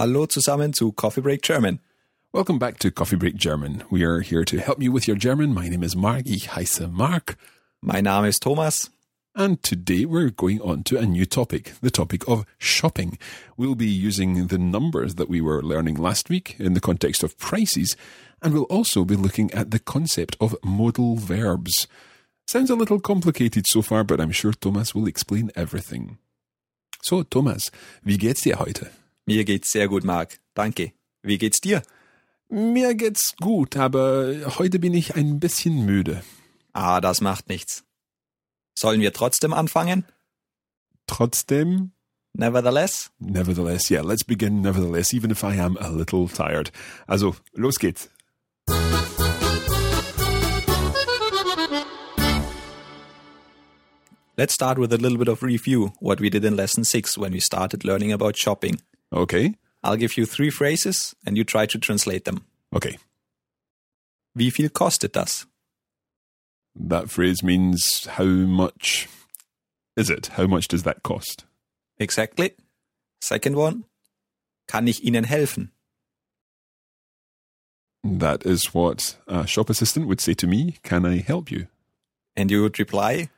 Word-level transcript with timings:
Hallo 0.00 0.24
zusammen 0.24 0.72
zu 0.72 0.92
Coffee 0.92 1.20
Break 1.20 1.42
German. 1.42 1.78
Welcome 2.32 2.58
back 2.58 2.78
to 2.78 2.90
Coffee 2.90 3.16
Break 3.16 3.36
German. 3.36 3.84
We 3.90 4.02
are 4.02 4.22
here 4.22 4.46
to 4.46 4.58
help 4.58 4.82
you 4.82 4.90
with 4.90 5.06
your 5.06 5.18
German. 5.18 5.52
My 5.52 5.68
name 5.68 5.82
is 5.82 5.94
Mark. 5.94 6.22
Ich 6.24 6.52
heiße 6.52 6.90
Mark. 6.90 7.36
Mein 7.82 8.04
Name 8.04 8.24
is 8.24 8.38
Thomas. 8.38 8.88
And 9.34 9.62
today 9.62 10.06
we're 10.06 10.30
going 10.30 10.58
on 10.62 10.84
to 10.84 10.96
a 10.96 11.04
new 11.04 11.26
topic, 11.26 11.74
the 11.82 11.90
topic 11.90 12.26
of 12.26 12.46
shopping. 12.56 13.18
We'll 13.58 13.74
be 13.74 13.90
using 13.90 14.46
the 14.46 14.56
numbers 14.56 15.16
that 15.16 15.28
we 15.28 15.42
were 15.42 15.60
learning 15.62 15.96
last 15.96 16.30
week 16.30 16.56
in 16.58 16.72
the 16.72 16.80
context 16.80 17.22
of 17.22 17.36
prices, 17.36 17.94
and 18.40 18.54
we'll 18.54 18.70
also 18.70 19.04
be 19.04 19.16
looking 19.16 19.52
at 19.52 19.70
the 19.70 19.78
concept 19.78 20.34
of 20.40 20.56
modal 20.64 21.16
verbs. 21.16 21.86
Sounds 22.46 22.70
a 22.70 22.74
little 22.74 23.00
complicated 23.00 23.66
so 23.66 23.82
far, 23.82 24.02
but 24.02 24.18
I'm 24.18 24.32
sure 24.32 24.54
Thomas 24.54 24.94
will 24.94 25.06
explain 25.06 25.50
everything. 25.54 26.16
So, 27.02 27.22
Thomas, 27.22 27.70
wie 28.02 28.16
geht's 28.16 28.40
dir 28.44 28.58
heute? 28.58 28.92
Mir 29.26 29.44
geht's 29.44 29.70
sehr 29.72 29.88
gut, 29.88 30.04
Mark. 30.04 30.38
Danke. 30.54 30.92
Wie 31.22 31.38
geht's 31.38 31.60
dir? 31.60 31.82
Mir 32.48 32.94
geht's 32.94 33.34
gut, 33.40 33.76
aber 33.76 34.34
heute 34.58 34.78
bin 34.78 34.94
ich 34.94 35.14
ein 35.14 35.38
bisschen 35.38 35.84
müde. 35.84 36.22
Ah, 36.72 37.00
das 37.00 37.20
macht 37.20 37.48
nichts. 37.48 37.84
Sollen 38.74 39.00
wir 39.00 39.12
trotzdem 39.12 39.52
anfangen? 39.52 40.04
Trotzdem, 41.06 41.92
Nevertheless? 42.32 43.10
nevertheless, 43.18 43.90
yeah, 43.90 44.02
let's 44.02 44.24
begin 44.24 44.60
nevertheless, 44.60 45.12
even 45.12 45.30
if 45.32 45.42
I 45.42 45.58
am 45.58 45.76
a 45.78 45.88
little 45.88 46.28
tired. 46.28 46.70
Also, 47.08 47.34
los 47.54 47.78
geht's. 47.78 48.08
Let's 54.36 54.54
start 54.54 54.78
with 54.78 54.92
a 54.92 54.96
little 54.96 55.18
bit 55.18 55.28
of 55.28 55.42
review 55.42 55.92
what 56.00 56.20
we 56.20 56.30
did 56.30 56.44
in 56.44 56.56
lesson 56.56 56.84
6 56.84 57.18
when 57.18 57.32
we 57.32 57.40
started 57.40 57.84
learning 57.84 58.12
about 58.12 58.36
shopping. 58.38 58.80
Okay, 59.12 59.54
I'll 59.82 59.96
give 59.96 60.16
you 60.16 60.26
three 60.26 60.50
phrases 60.50 61.14
and 61.26 61.36
you 61.36 61.44
try 61.44 61.66
to 61.66 61.78
translate 61.78 62.24
them. 62.24 62.44
okay. 62.74 62.98
Wie 64.34 64.50
viel 64.50 64.68
kostet 64.70 65.12
das? 65.12 65.46
That 66.76 67.10
phrase 67.10 67.42
means 67.42 68.06
how 68.16 68.24
much 68.24 69.08
is 69.96 70.08
it? 70.08 70.28
How 70.36 70.46
much 70.46 70.68
does 70.68 70.84
that 70.84 71.02
cost? 71.02 71.44
Exactly. 71.98 72.52
Second 73.20 73.56
one. 73.56 73.84
Kann 74.68 74.86
ich 74.86 75.02
Ihnen 75.02 75.24
helfen? 75.24 75.72
That 78.04 78.46
is 78.46 78.72
what 78.72 79.16
a 79.26 79.46
shop 79.46 79.68
assistant 79.68 80.06
would 80.06 80.20
say 80.20 80.32
to 80.34 80.46
me. 80.46 80.78
Can 80.84 81.04
I 81.04 81.18
help 81.18 81.50
you? 81.50 81.66
And 82.36 82.50
you 82.50 82.62
would 82.62 82.78
reply, 82.78 83.28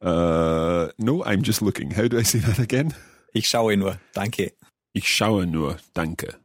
Uh, 0.00 0.88
no, 0.98 1.24
I'm 1.24 1.42
just 1.42 1.60
looking. 1.62 1.90
How 1.90 2.06
do 2.06 2.18
I 2.18 2.22
say 2.22 2.38
that 2.38 2.58
again? 2.60 2.94
ich 3.34 3.46
schaue 3.48 3.76
nur. 3.76 3.98
Danke. 4.14 4.52
Ich 4.96 5.08
schaue 5.08 5.46
nur, 5.46 5.76
danke. 5.92 6.40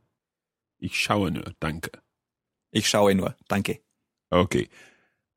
Ich 0.78 1.00
schaue 1.00 1.31
nur, 1.31 1.53
danke. 1.62 1.91
Ich 2.73 2.89
schaue 2.89 3.16
nur. 3.16 3.35
Danke. 3.47 3.79
Okay. 4.29 4.67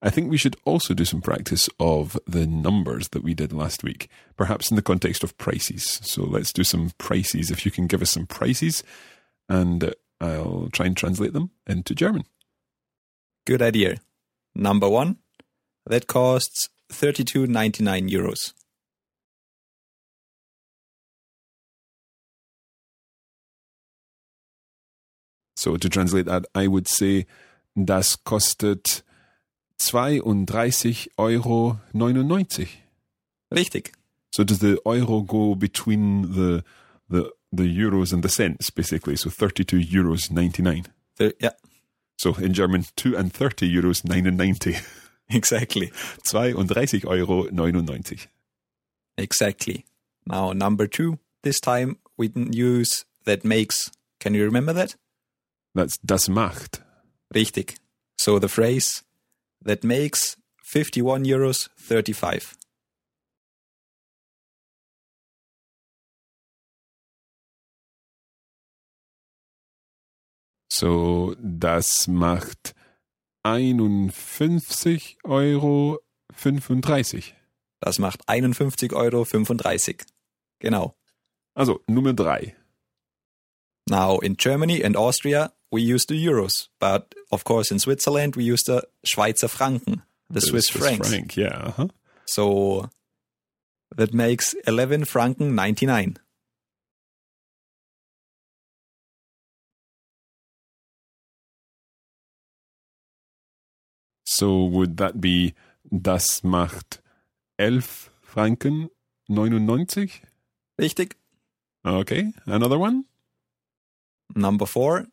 I 0.03 0.11
think 0.11 0.31
we 0.31 0.37
should 0.37 0.57
also 0.65 0.95
do 0.95 1.05
some 1.05 1.23
practice 1.23 1.69
of 1.79 2.19
the 2.27 2.45
numbers 2.47 3.09
that 3.11 3.23
we 3.23 3.35
did 3.35 3.53
last 3.53 3.85
week, 3.85 4.09
perhaps 4.37 4.71
in 4.71 4.77
the 4.77 4.83
context 4.83 5.23
of 5.23 5.39
prices. 5.39 6.01
So 6.03 6.25
let's 6.25 6.53
do 6.53 6.65
some 6.65 6.91
prices. 6.99 7.51
If 7.53 7.65
you 7.65 7.71
can 7.71 7.87
give 7.87 8.03
us 8.03 8.11
some 8.11 8.27
prices, 8.27 8.83
and 9.49 9.95
I'll 10.21 10.69
try 10.73 10.87
and 10.87 10.97
translate 10.97 11.35
them 11.35 11.51
into 11.69 11.95
German. 11.95 12.25
Good 13.47 13.63
idea. 13.63 13.99
Number 14.57 14.89
one. 14.89 15.19
That 15.87 16.07
costs 16.07 16.69
32.99 16.91 18.11
euros. 18.11 18.55
So 25.65 25.79
to 25.79 25.89
translate 25.89 26.27
that, 26.27 26.45
I 26.55 26.67
would 26.67 26.87
say, 26.89 27.25
das 27.75 28.17
kostet 28.17 29.03
32,99 29.79 31.33
Euro. 31.33 31.79
Richtig. 33.51 33.93
So 34.31 34.45
does 34.45 34.59
the 34.59 34.79
euro 34.85 35.23
go 35.23 35.55
between 35.55 36.35
the 36.35 36.63
the 37.09 37.31
the 37.51 37.65
euros 37.65 38.13
and 38.13 38.23
the 38.23 38.29
cents, 38.29 38.69
basically? 38.71 39.17
So 39.17 39.31
32 39.31 39.79
euros 39.79 40.31
99. 40.31 40.85
Thir- 41.17 41.33
yeah, 41.41 41.53
So 42.19 42.35
in 42.35 42.53
German, 42.53 42.85
2 42.97 43.17
and 43.17 43.33
30 43.33 43.67
euros 43.67 44.05
99. 44.05 44.57
exactly. 45.31 45.91
32 46.27 47.09
Euro 47.17 47.49
99. 47.51 48.03
Exactly. 49.17 49.85
Now, 50.27 50.53
number 50.53 50.87
two. 50.87 51.19
This 51.43 51.61
time 51.61 51.97
we 52.19 52.29
didn't 52.29 52.55
use 52.55 53.05
that 53.25 53.45
makes. 53.45 53.91
Can 54.21 54.35
you 54.35 54.45
remember 54.45 54.73
that? 54.75 54.97
That's 55.75 55.99
das 56.03 56.29
macht. 56.29 56.85
Richtig. 57.35 57.77
So 58.17 58.39
the 58.39 58.49
phrase 58.49 59.03
that 59.65 59.83
makes 59.85 60.39
51 60.63 61.27
euros 61.27 61.71
35. 61.77 62.57
So 70.71 71.37
das 71.39 72.09
macht 72.09 72.75
51 73.45 75.19
Euro 75.23 76.01
35. 76.33 77.35
Das 77.81 77.99
macht 77.99 78.29
51 78.29 78.93
Euro 78.93 79.25
35. 79.25 80.05
Genau. 80.59 80.97
Also 81.55 81.81
Nummer 81.87 82.15
3. 82.15 82.57
Now, 83.87 84.19
in 84.19 84.37
Germany 84.37 84.83
and 84.83 84.97
Austria, 84.97 85.53
we 85.71 85.83
use 85.83 86.07
the 86.07 86.15
euros. 86.15 86.69
But 86.81 87.15
of 87.31 87.45
course, 87.45 87.71
in 87.71 87.79
Switzerland, 87.79 88.37
we 88.37 88.45
use 88.45 88.63
the 88.63 88.83
Schweizer 89.07 89.49
Franken, 89.49 90.03
the, 90.31 90.41
Swiss, 90.41 90.69
francs. 90.69 91.09
franc, 91.09 91.37
yeah. 91.37 91.59
Uh-huh. 91.69 91.89
So 92.25 92.91
that 93.95 94.15
makes 94.15 94.55
11 94.67 95.05
Franken 95.05 95.55
99. 95.55 96.17
So 104.25 104.65
would 104.65 104.97
that 104.97 105.21
be 105.21 105.55
das 105.91 106.43
macht 106.43 107.01
11 107.59 108.11
Franken 108.23 108.89
99? 109.29 110.23
Richtig? 110.81 111.17
Okay, 111.85 112.33
another 112.47 112.79
one? 112.79 113.05
Number 114.35 114.67
four, 114.67 115.07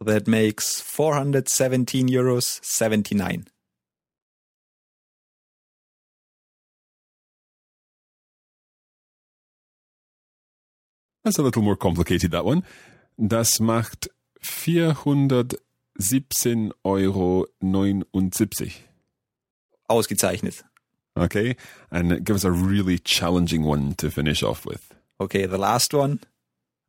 that 0.00 0.26
makes 0.26 0.80
417 0.80 2.08
euros 2.08 2.58
79. 2.62 3.46
That's 11.24 11.38
a 11.38 11.42
little 11.42 11.62
more 11.62 11.76
complicated, 11.76 12.32
that 12.32 12.44
one. 12.44 12.62
Das 13.18 13.58
macht 13.58 14.10
417 14.42 16.72
Euro 16.84 17.46
79. 17.62 18.84
Ausgezeichnet. 19.88 20.62
Okay, 21.16 21.56
and 21.90 22.22
give 22.24 22.36
us 22.36 22.44
a 22.44 22.50
really 22.50 22.98
challenging 22.98 23.62
one 23.62 23.94
to 23.94 24.10
finish 24.10 24.42
off 24.42 24.66
with. 24.66 24.94
Okay, 25.20 25.46
the 25.46 25.56
last 25.56 25.94
one, 25.94 26.20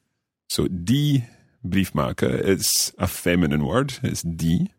So 0.51 0.67
die 0.69 1.23
Briefmarke 1.63 2.27
is 2.27 2.93
a 2.99 3.07
feminine 3.07 3.65
word. 3.65 4.01
It's 4.03 4.23
die. 4.23 4.71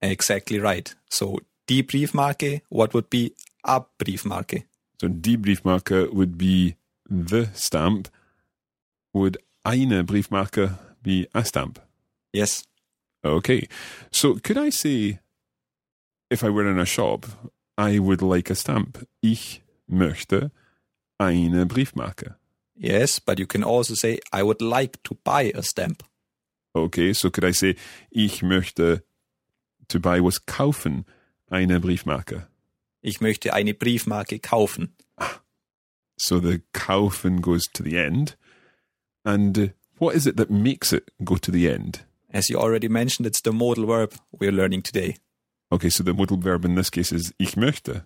Exactly 0.00 0.58
right. 0.58 0.96
So, 1.10 1.38
die 1.66 1.82
Briefmarke, 1.82 2.62
what 2.70 2.92
would 2.94 3.08
be 3.10 3.32
a 3.64 3.80
Briefmarke? 3.98 4.64
So 5.00 5.08
die 5.08 5.36
Briefmarke 5.36 6.12
would 6.12 6.36
be 6.36 6.76
the 7.08 7.48
stamp. 7.54 8.08
Would 9.12 9.38
eine 9.64 10.02
Briefmarke 10.04 10.78
be 11.02 11.28
a 11.34 11.44
stamp? 11.44 11.78
Yes. 12.32 12.64
Okay. 13.24 13.68
So 14.10 14.34
could 14.42 14.58
I 14.58 14.70
say, 14.70 15.18
if 16.30 16.42
I 16.42 16.50
were 16.50 16.68
in 16.68 16.78
a 16.78 16.86
shop, 16.86 17.26
I 17.76 17.98
would 17.98 18.22
like 18.22 18.50
a 18.50 18.54
stamp. 18.54 19.06
Ich 19.22 19.62
möchte 19.88 20.50
eine 21.18 21.66
Briefmarke. 21.66 22.36
Yes, 22.74 23.20
but 23.20 23.38
you 23.38 23.46
can 23.46 23.64
also 23.64 23.94
say, 23.94 24.20
I 24.32 24.42
would 24.42 24.62
like 24.62 25.02
to 25.02 25.16
buy 25.24 25.52
a 25.54 25.62
stamp. 25.62 26.04
Okay, 26.74 27.12
so 27.12 27.30
could 27.30 27.44
I 27.44 27.52
say, 27.52 27.74
ich 28.10 28.42
möchte 28.42 29.02
to 29.88 29.98
buy 29.98 30.20
was 30.20 30.46
kaufen 30.46 31.04
eine 31.50 31.80
Briefmarke. 31.80 32.46
Ich 33.00 33.20
möchte 33.20 33.54
eine 33.54 33.74
Briefmarke 33.74 34.38
kaufen. 34.38 34.94
Ah. 35.16 35.40
So 36.16 36.40
the 36.40 36.62
kaufen 36.72 37.40
goes 37.40 37.66
to 37.72 37.82
the 37.82 37.96
end. 37.96 38.36
And 39.24 39.72
what 39.98 40.14
is 40.14 40.26
it 40.26 40.36
that 40.36 40.50
makes 40.50 40.92
it 40.92 41.10
go 41.24 41.36
to 41.36 41.50
the 41.50 41.68
end? 41.68 42.04
As 42.30 42.50
you 42.50 42.58
already 42.58 42.88
mentioned, 42.88 43.26
it's 43.26 43.40
the 43.40 43.52
modal 43.52 43.86
verb 43.86 44.14
we're 44.32 44.52
learning 44.52 44.82
today. 44.82 45.16
Okay, 45.70 45.90
so 45.90 46.02
the 46.02 46.12
modal 46.12 46.36
verb 46.36 46.64
in 46.64 46.74
this 46.74 46.90
case 46.90 47.12
is 47.12 47.32
ich 47.38 47.56
möchte. 47.56 48.04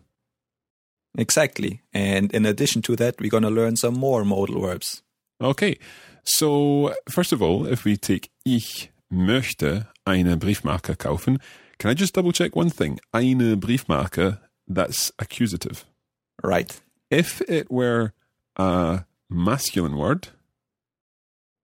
Exactly. 1.17 1.82
And 1.93 2.32
in 2.32 2.47
addition 2.47 2.82
to 2.82 2.97
that, 2.97 3.20
we're 3.20 3.31
going 3.31 3.43
to 3.43 3.50
learn 3.50 3.76
some 3.76 3.94
more 3.99 4.25
modal 4.25 4.61
verbs. 4.61 5.03
Okay, 5.41 5.79
so 6.25 6.94
first 7.09 7.32
of 7.32 7.43
all, 7.43 7.67
if 7.67 7.85
we 7.85 7.97
take 7.97 8.31
ich 8.44 8.91
möchte 9.11 9.88
eine 10.06 10.37
Briefmarke 10.37 10.97
kaufen, 10.97 11.38
can 11.79 11.91
I 11.91 11.94
just 11.94 12.14
double 12.14 12.32
check 12.32 12.55
one 12.55 12.70
thing? 12.70 13.00
Eine 13.12 13.56
Briefmarke, 13.56 14.38
that's 14.69 15.12
accusative. 15.19 15.85
Right. 16.43 16.81
If 17.11 17.43
it 17.49 17.70
were 17.70 18.12
a 18.56 19.05
masculine 19.29 19.97
word, 19.97 20.29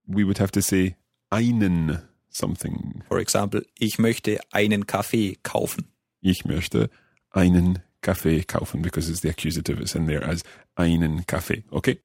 we 0.06 0.24
would 0.24 0.38
have 0.38 0.50
to 0.52 0.62
say 0.62 0.96
einen 1.30 2.02
something. 2.30 3.02
For 3.08 3.18
example, 3.18 3.62
ich 3.80 3.98
möchte 3.98 4.40
einen 4.52 4.86
Kaffee 4.86 5.38
kaufen. 5.42 5.86
Ich 6.20 6.44
möchte 6.44 6.90
einen 7.30 7.82
Kaffee 8.02 8.44
kaufen 8.44 8.82
because 8.82 9.08
it's 9.08 9.20
the 9.20 9.28
accusative. 9.28 9.80
It's 9.80 9.94
in 9.94 10.06
there 10.06 10.22
as 10.24 10.44
einen 10.76 11.24
Kaffee. 11.24 11.64
Okay. 11.72 11.98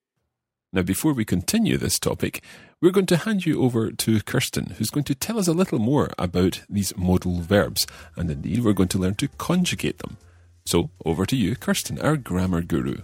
Now, 0.72 0.82
before 0.82 1.14
we 1.14 1.24
continue 1.24 1.78
this 1.78 2.00
topic, 2.00 2.42
we're 2.82 2.90
going 2.92 3.06
to 3.06 3.18
hand 3.18 3.46
you 3.46 3.62
over 3.62 3.92
to 3.92 4.22
Kirsten, 4.22 4.72
who's 4.78 4.90
going 4.90 5.04
to 5.04 5.14
tell 5.14 5.38
us 5.38 5.48
a 5.48 5.54
little 5.54 5.78
more 5.78 6.10
about 6.18 6.62
these 6.68 6.98
modal 6.98 7.42
verbs. 7.42 7.86
And 8.16 8.32
indeed, 8.32 8.64
we're 8.64 8.74
going 8.74 8.90
to 8.90 8.98
learn 8.98 9.14
to 9.16 9.28
conjugate 9.38 10.00
them. 10.00 10.18
So, 10.66 10.90
over 11.06 11.28
to 11.28 11.36
you, 11.36 11.56
Kirsten, 11.56 12.00
our 12.00 12.18
grammar 12.18 12.64
guru. 12.64 12.98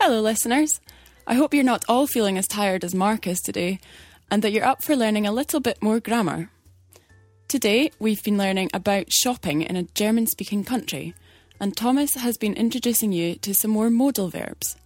Hello, 0.00 0.20
listeners. 0.20 0.80
I 1.28 1.34
hope 1.34 1.54
you're 1.54 1.62
not 1.62 1.84
all 1.88 2.08
feeling 2.08 2.36
as 2.36 2.48
tired 2.48 2.82
as 2.82 2.96
Mark 2.96 3.28
is 3.28 3.38
today, 3.38 3.78
and 4.28 4.42
that 4.42 4.50
you're 4.50 4.64
up 4.64 4.82
for 4.82 4.96
learning 4.96 5.24
a 5.24 5.32
little 5.32 5.60
bit 5.60 5.80
more 5.80 6.00
grammar. 6.00 6.50
Today, 7.50 7.90
we've 7.98 8.22
been 8.22 8.38
learning 8.38 8.70
about 8.72 9.12
shopping 9.12 9.62
in 9.62 9.74
a 9.74 9.82
German 9.82 10.28
speaking 10.28 10.62
country, 10.62 11.14
and 11.58 11.76
Thomas 11.76 12.14
has 12.14 12.38
been 12.38 12.54
introducing 12.54 13.10
you 13.10 13.34
to 13.38 13.52
some 13.54 13.72
more 13.72 13.90
modal 13.90 14.28
verbs. 14.28 14.76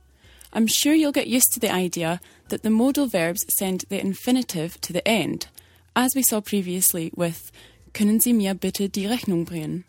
I'm 0.50 0.66
sure 0.66 0.94
you'll 0.94 1.12
get 1.12 1.26
used 1.26 1.52
to 1.52 1.60
the 1.60 1.70
idea 1.70 2.22
that 2.48 2.62
the 2.62 2.70
modal 2.70 3.06
verbs 3.06 3.44
send 3.54 3.84
the 3.90 4.00
infinitive 4.00 4.80
to 4.80 4.94
the 4.94 5.06
end, 5.06 5.48
as 5.94 6.14
we 6.16 6.22
saw 6.22 6.40
previously 6.40 7.12
with 7.14 7.52
Können 7.92 8.22
Sie 8.22 8.32
mir 8.32 8.54
bitte 8.54 8.90
die 8.90 9.08
Rechnung 9.08 9.44
bringen? 9.44 9.84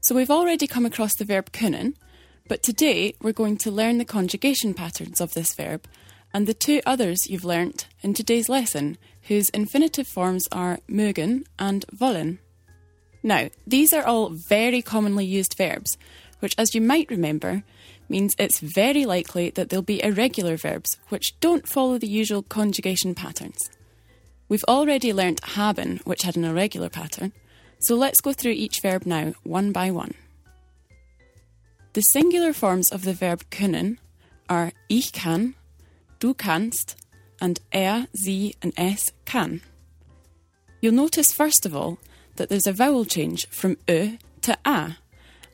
So 0.00 0.14
we've 0.14 0.30
already 0.30 0.66
come 0.66 0.86
across 0.86 1.14
the 1.14 1.26
verb 1.26 1.52
können, 1.52 1.92
but 2.48 2.62
today 2.62 3.16
we're 3.20 3.32
going 3.34 3.58
to 3.58 3.70
learn 3.70 3.98
the 3.98 4.06
conjugation 4.06 4.72
patterns 4.72 5.20
of 5.20 5.34
this 5.34 5.54
verb 5.54 5.86
and 6.32 6.46
the 6.46 6.54
two 6.54 6.80
others 6.86 7.28
you've 7.28 7.44
learnt 7.44 7.86
in 8.00 8.14
today's 8.14 8.48
lesson, 8.48 8.96
whose 9.28 9.48
infinitive 9.50 10.06
forms 10.06 10.46
are 10.52 10.78
mögen 10.88 11.44
and 11.58 11.84
wollen. 11.98 12.38
Now, 13.22 13.48
these 13.66 13.92
are 13.92 14.04
all 14.04 14.30
very 14.30 14.82
commonly 14.82 15.24
used 15.24 15.56
verbs, 15.56 15.96
which, 16.40 16.54
as 16.58 16.74
you 16.74 16.80
might 16.80 17.10
remember, 17.10 17.62
means 18.08 18.34
it's 18.38 18.60
very 18.60 19.06
likely 19.06 19.50
that 19.50 19.70
they'll 19.70 19.82
be 19.82 20.02
irregular 20.02 20.56
verbs 20.56 20.98
which 21.08 21.38
don't 21.40 21.68
follow 21.68 21.96
the 21.96 22.06
usual 22.06 22.42
conjugation 22.42 23.14
patterns. 23.14 23.70
We've 24.48 24.64
already 24.68 25.12
learnt 25.12 25.42
haben, 25.44 26.00
which 26.04 26.22
had 26.22 26.36
an 26.36 26.44
irregular 26.44 26.90
pattern, 26.90 27.32
so 27.78 27.94
let's 27.94 28.20
go 28.20 28.32
through 28.32 28.52
each 28.52 28.80
verb 28.80 29.06
now, 29.06 29.32
one 29.42 29.72
by 29.72 29.90
one. 29.90 30.14
The 31.94 32.02
singular 32.02 32.52
forms 32.52 32.92
of 32.92 33.04
the 33.04 33.14
verb 33.14 33.44
können 33.50 33.98
are 34.48 34.72
ich 34.88 35.12
kann, 35.12 35.54
du 36.18 36.34
kannst, 36.34 36.96
and 37.44 37.60
er, 37.74 38.06
sie, 38.14 38.54
and 38.62 38.72
s 38.78 39.12
can. 39.26 39.60
You'll 40.80 40.94
notice, 40.94 41.34
first 41.34 41.66
of 41.66 41.76
all, 41.76 41.98
that 42.36 42.48
there's 42.48 42.66
a 42.66 42.72
vowel 42.72 43.04
change 43.04 43.46
from 43.48 43.76
ö 43.86 44.18
to 44.40 44.56
a, 44.64 44.96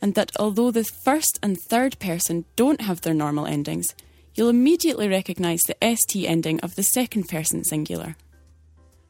and 0.01 0.15
that 0.15 0.31
although 0.39 0.71
the 0.71 0.85
first 0.85 1.41
and 1.43 1.59
third 1.59 1.99
person 1.99 2.45
don't 2.55 2.83
have 2.83 3.01
their 3.01 3.13
normal 3.13 3.45
endings, 3.45 3.89
you'll 4.37 4.49
immediately 4.49 5.09
recognise 5.09 5.63
the 5.63 5.77
st 5.83 6.29
ending 6.29 6.61
of 6.61 6.77
the 6.77 6.85
second 6.85 7.29
person 7.29 7.65
singular. 7.65 8.15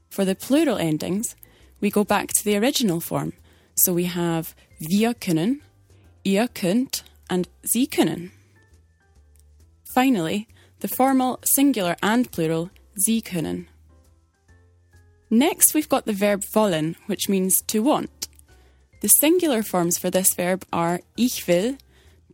For 0.09 0.25
the 0.25 0.35
plural 0.35 0.79
endings, 0.79 1.37
we 1.83 1.91
go 1.91 2.03
back 2.03 2.29
to 2.29 2.45
the 2.45 2.57
original 2.57 3.01
form, 3.01 3.35
so 3.75 3.93
we 3.93 4.05
have 4.05 4.55
wir 4.81 5.13
können, 5.13 5.61
ihr 6.25 6.49
könnt, 6.49 7.03
and 7.29 7.47
sie 7.63 7.87
können. 7.87 8.31
Finally, 9.95 10.49
the 10.81 10.89
formal 10.89 11.39
singular 11.45 11.97
and 12.03 12.31
plural 12.31 12.71
sie 12.97 13.21
können. 13.23 13.67
Next, 15.31 15.75
we've 15.75 15.89
got 15.89 16.07
the 16.07 16.13
verb 16.13 16.43
wollen, 16.55 16.97
which 17.07 17.29
means 17.29 17.61
to 17.69 17.83
want. 17.83 18.29
The 19.01 19.09
singular 19.09 19.63
forms 19.63 19.97
for 19.97 20.11
this 20.11 20.35
verb 20.35 20.65
are 20.73 21.01
ich 21.17 21.47
will, 21.47 21.77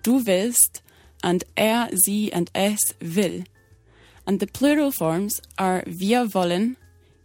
du 0.03 0.21
willst, 0.25 0.81
and 1.23 1.45
er, 1.59 1.89
sie, 1.93 2.33
and 2.33 2.51
es 2.55 2.79
will. 3.01 3.45
And 4.27 4.41
the 4.41 4.47
plural 4.47 4.91
forms 4.91 5.41
are 5.59 5.85
wir 5.87 6.27
wollen, 6.27 6.77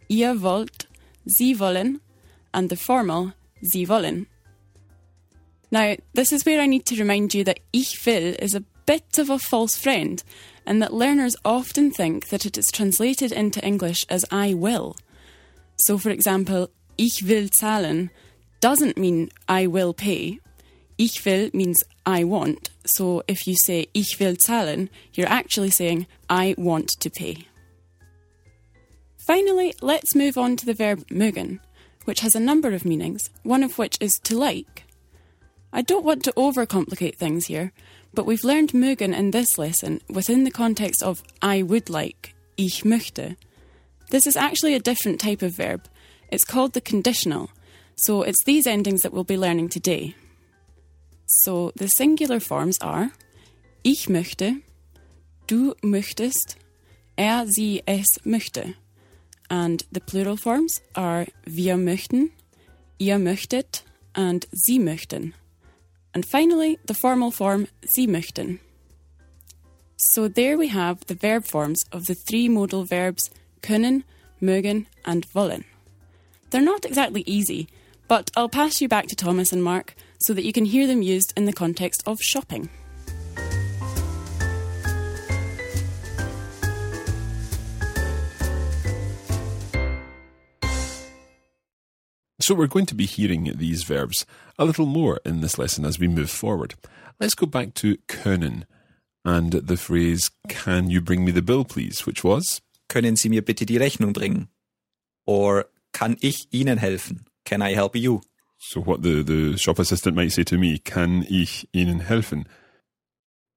ihr 0.09 0.35
wollt, 0.35 0.87
sie 1.25 1.55
wollen, 1.55 2.01
and 2.53 2.69
the 2.69 2.75
formal 2.75 3.33
sie 3.63 3.85
wollen. 3.85 4.27
Now, 5.71 5.95
this 6.13 6.33
is 6.33 6.45
where 6.45 6.59
I 6.59 6.67
need 6.67 6.85
to 6.87 6.97
remind 6.97 7.33
you 7.33 7.45
that 7.45 7.61
ich 7.71 8.05
will 8.05 8.35
is 8.39 8.53
a 8.53 8.63
bit 8.85 9.17
of 9.17 9.29
a 9.29 9.39
false 9.39 9.77
friend, 9.77 10.21
and 10.65 10.81
that 10.81 10.93
learners 10.93 11.35
often 11.43 11.91
think 11.91 12.29
that 12.29 12.45
it 12.45 12.57
is 12.57 12.67
translated 12.71 13.31
into 13.31 13.65
English 13.65 14.05
as 14.09 14.25
I 14.31 14.53
will. 14.53 14.95
So, 15.77 15.97
for 15.97 16.09
example, 16.09 16.69
ich 16.97 17.23
will 17.23 17.47
zahlen 17.61 18.09
doesn't 18.59 18.97
mean 18.97 19.29
I 19.49 19.67
will 19.67 19.93
pay. 19.93 20.39
Ich 20.97 21.25
will 21.25 21.49
means 21.53 21.83
I 22.05 22.23
want. 22.23 22.69
So, 22.85 23.23
if 23.27 23.47
you 23.47 23.55
say 23.55 23.87
ich 23.93 24.19
will 24.19 24.35
zahlen, 24.35 24.89
you're 25.13 25.27
actually 25.27 25.71
saying 25.71 26.05
I 26.29 26.55
want 26.57 26.89
to 26.99 27.09
pay. 27.09 27.47
Finally, 29.17 29.73
let's 29.81 30.15
move 30.15 30.37
on 30.37 30.55
to 30.57 30.65
the 30.65 30.73
verb 30.73 31.07
mögen, 31.09 31.59
which 32.05 32.19
has 32.19 32.35
a 32.35 32.39
number 32.39 32.73
of 32.73 32.85
meanings, 32.85 33.29
one 33.43 33.63
of 33.63 33.77
which 33.77 33.97
is 33.99 34.13
to 34.23 34.37
like. 34.37 34.83
I 35.73 35.81
don't 35.81 36.05
want 36.05 36.23
to 36.25 36.33
overcomplicate 36.33 37.15
things 37.15 37.45
here, 37.45 37.71
but 38.13 38.25
we've 38.25 38.43
learned 38.43 38.73
mögen 38.73 39.13
in 39.13 39.31
this 39.31 39.57
lesson 39.57 40.01
within 40.09 40.43
the 40.43 40.51
context 40.51 41.01
of 41.03 41.23
I 41.41 41.63
would 41.63 41.89
like, 41.89 42.33
ich 42.57 42.83
möchte. 42.83 43.37
This 44.09 44.27
is 44.27 44.35
actually 44.35 44.75
a 44.75 44.79
different 44.79 45.19
type 45.19 45.41
of 45.41 45.55
verb. 45.55 45.87
It's 46.29 46.43
called 46.43 46.73
the 46.73 46.81
conditional, 46.81 47.49
so 47.95 48.23
it's 48.23 48.43
these 48.43 48.67
endings 48.67 49.01
that 49.01 49.13
we'll 49.13 49.23
be 49.23 49.37
learning 49.37 49.69
today. 49.69 50.15
So 51.25 51.71
the 51.75 51.87
singular 51.87 52.39
forms 52.39 52.77
are 52.81 53.11
ich 53.83 54.07
möchte, 54.07 54.61
du 55.47 55.73
möchtest, 55.81 56.55
er, 57.17 57.45
sie, 57.47 57.81
es 57.87 58.19
möchte. 58.25 58.75
And 59.49 59.83
the 59.91 60.01
plural 60.01 60.37
forms 60.37 60.81
are 60.95 61.27
wir 61.45 61.77
möchten, 61.77 62.31
ihr 62.99 63.17
möchtet, 63.17 63.83
and 64.13 64.45
sie 64.51 64.79
möchten. 64.79 65.33
And 66.13 66.25
finally, 66.25 66.77
the 66.85 66.93
formal 66.93 67.31
form 67.31 67.67
Sie 67.85 68.07
möchten. 68.07 68.59
So 69.95 70.27
there 70.27 70.57
we 70.57 70.67
have 70.67 71.05
the 71.05 71.15
verb 71.15 71.45
forms 71.45 71.85
of 71.91 72.07
the 72.07 72.15
three 72.15 72.49
modal 72.49 72.83
verbs 72.83 73.29
können, 73.61 74.03
mögen, 74.41 74.87
and 75.05 75.25
wollen. 75.33 75.63
They're 76.49 76.61
not 76.61 76.85
exactly 76.85 77.23
easy, 77.25 77.67
but 78.07 78.31
I'll 78.35 78.49
pass 78.49 78.81
you 78.81 78.89
back 78.89 79.07
to 79.07 79.15
Thomas 79.15 79.53
and 79.53 79.63
Mark 79.63 79.95
so 80.19 80.33
that 80.33 80.43
you 80.43 80.51
can 80.51 80.65
hear 80.65 80.87
them 80.87 81.01
used 81.01 81.33
in 81.37 81.45
the 81.45 81.53
context 81.53 82.03
of 82.05 82.21
shopping. 82.21 82.69
So 92.51 92.55
we're 92.55 92.67
going 92.67 92.87
to 92.87 92.95
be 92.95 93.05
hearing 93.05 93.49
these 93.55 93.83
verbs 93.83 94.25
a 94.59 94.65
little 94.65 94.85
more 94.85 95.21
in 95.23 95.39
this 95.39 95.57
lesson 95.57 95.85
as 95.85 95.97
we 95.97 96.09
move 96.09 96.29
forward. 96.29 96.75
Let's 97.17 97.33
go 97.33 97.45
back 97.45 97.73
to 97.75 97.95
können 98.09 98.65
and 99.23 99.53
the 99.53 99.77
phrase, 99.77 100.29
can 100.49 100.89
you 100.89 100.99
bring 100.99 101.23
me 101.23 101.31
the 101.31 101.41
bill 101.41 101.63
please, 101.63 102.05
which 102.05 102.25
was? 102.25 102.59
Können 102.89 103.17
Sie 103.17 103.29
mir 103.29 103.41
bitte 103.41 103.65
die 103.65 103.77
Rechnung 103.77 104.11
bringen? 104.11 104.49
Or 105.25 105.67
kann 105.93 106.17
ich 106.21 106.45
Ihnen 106.51 106.79
helfen? 106.79 107.23
Can 107.45 107.61
I 107.61 107.73
help 107.73 107.95
you? 107.95 108.19
So 108.57 108.81
what 108.81 109.01
the, 109.01 109.23
the 109.23 109.57
shop 109.57 109.79
assistant 109.79 110.17
might 110.17 110.33
say 110.33 110.43
to 110.43 110.57
me, 110.57 110.77
kann 110.77 111.25
ich 111.29 111.65
Ihnen 111.73 112.01
helfen? 112.01 112.47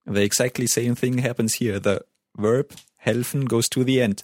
The 0.06 0.22
exactly 0.22 0.68
same 0.68 0.94
thing 0.94 1.18
happens 1.18 1.54
here. 1.54 1.80
The 1.80 2.04
verb 2.36 2.70
helfen 3.04 3.48
goes 3.48 3.68
to 3.70 3.82
the 3.82 4.00
end 4.00 4.22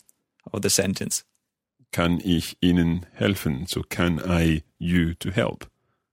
of 0.53 0.62
the 0.62 0.71
sentence. 0.71 1.25
Kann 1.93 2.21
ich 2.25 2.57
Ihnen 2.61 3.07
helfen? 3.19 3.69
So 3.69 3.83
can 3.83 4.21
I 4.21 4.63
you 4.79 5.15
to 5.15 5.31
help? 5.31 5.67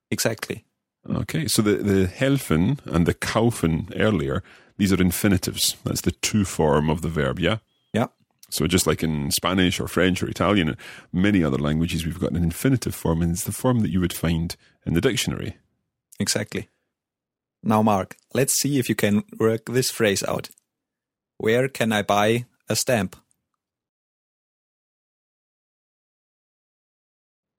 Exactly. 0.09 0.65
Okay, 1.09 1.47
so 1.47 1.61
the, 1.61 1.75
the 1.75 2.07
helfen 2.07 2.79
and 2.85 3.05
the 3.05 3.13
kaufen 3.13 3.93
earlier, 3.95 4.43
these 4.77 4.91
are 4.91 5.01
infinitives. 5.01 5.77
That's 5.83 6.01
the 6.01 6.11
to 6.11 6.45
form 6.45 6.89
of 6.89 7.01
the 7.01 7.09
verb, 7.09 7.39
yeah? 7.39 7.57
Yeah. 7.93 8.07
So 8.49 8.67
just 8.67 8.87
like 8.87 9.03
in 9.03 9.31
Spanish 9.31 9.79
or 9.79 9.87
French 9.87 10.21
or 10.21 10.29
Italian 10.29 10.69
and 10.69 10.77
many 11.13 11.43
other 11.43 11.57
languages, 11.57 12.05
we've 12.05 12.19
got 12.19 12.31
an 12.31 12.43
infinitive 12.43 12.95
form, 12.95 13.21
and 13.21 13.31
it's 13.31 13.43
the 13.43 13.51
form 13.51 13.79
that 13.79 13.91
you 13.91 13.99
would 13.99 14.13
find 14.13 14.55
in 14.85 14.93
the 14.93 15.01
dictionary. 15.01 15.57
Exactly. 16.19 16.69
Now, 17.63 17.81
Mark, 17.81 18.15
let's 18.33 18.59
see 18.59 18.79
if 18.79 18.89
you 18.89 18.95
can 18.95 19.23
work 19.39 19.65
this 19.65 19.91
phrase 19.91 20.23
out. 20.23 20.49
Where 21.37 21.67
can 21.67 21.91
I 21.91 22.01
buy 22.01 22.45
a 22.69 22.75
stamp? 22.75 23.15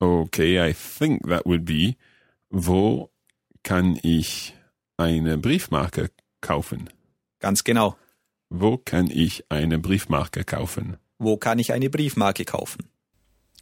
Okay, 0.00 0.60
I 0.60 0.72
think 0.72 1.26
that 1.28 1.46
would 1.46 1.64
be 1.64 1.96
Wo 2.50 3.10
kann 3.62 3.98
ich 4.02 4.54
eine 4.96 5.36
Briefmarke 5.36 6.10
kaufen? 6.40 6.88
Ganz 7.40 7.64
genau. 7.64 7.96
Wo 8.48 8.78
kann 8.78 9.10
ich 9.10 9.44
eine 9.50 9.78
Briefmarke 9.78 10.44
kaufen? 10.44 10.96
Wo 11.18 11.36
kann 11.36 11.58
ich 11.58 11.72
eine 11.72 11.90
Briefmarke 11.90 12.44
kaufen? 12.44 12.88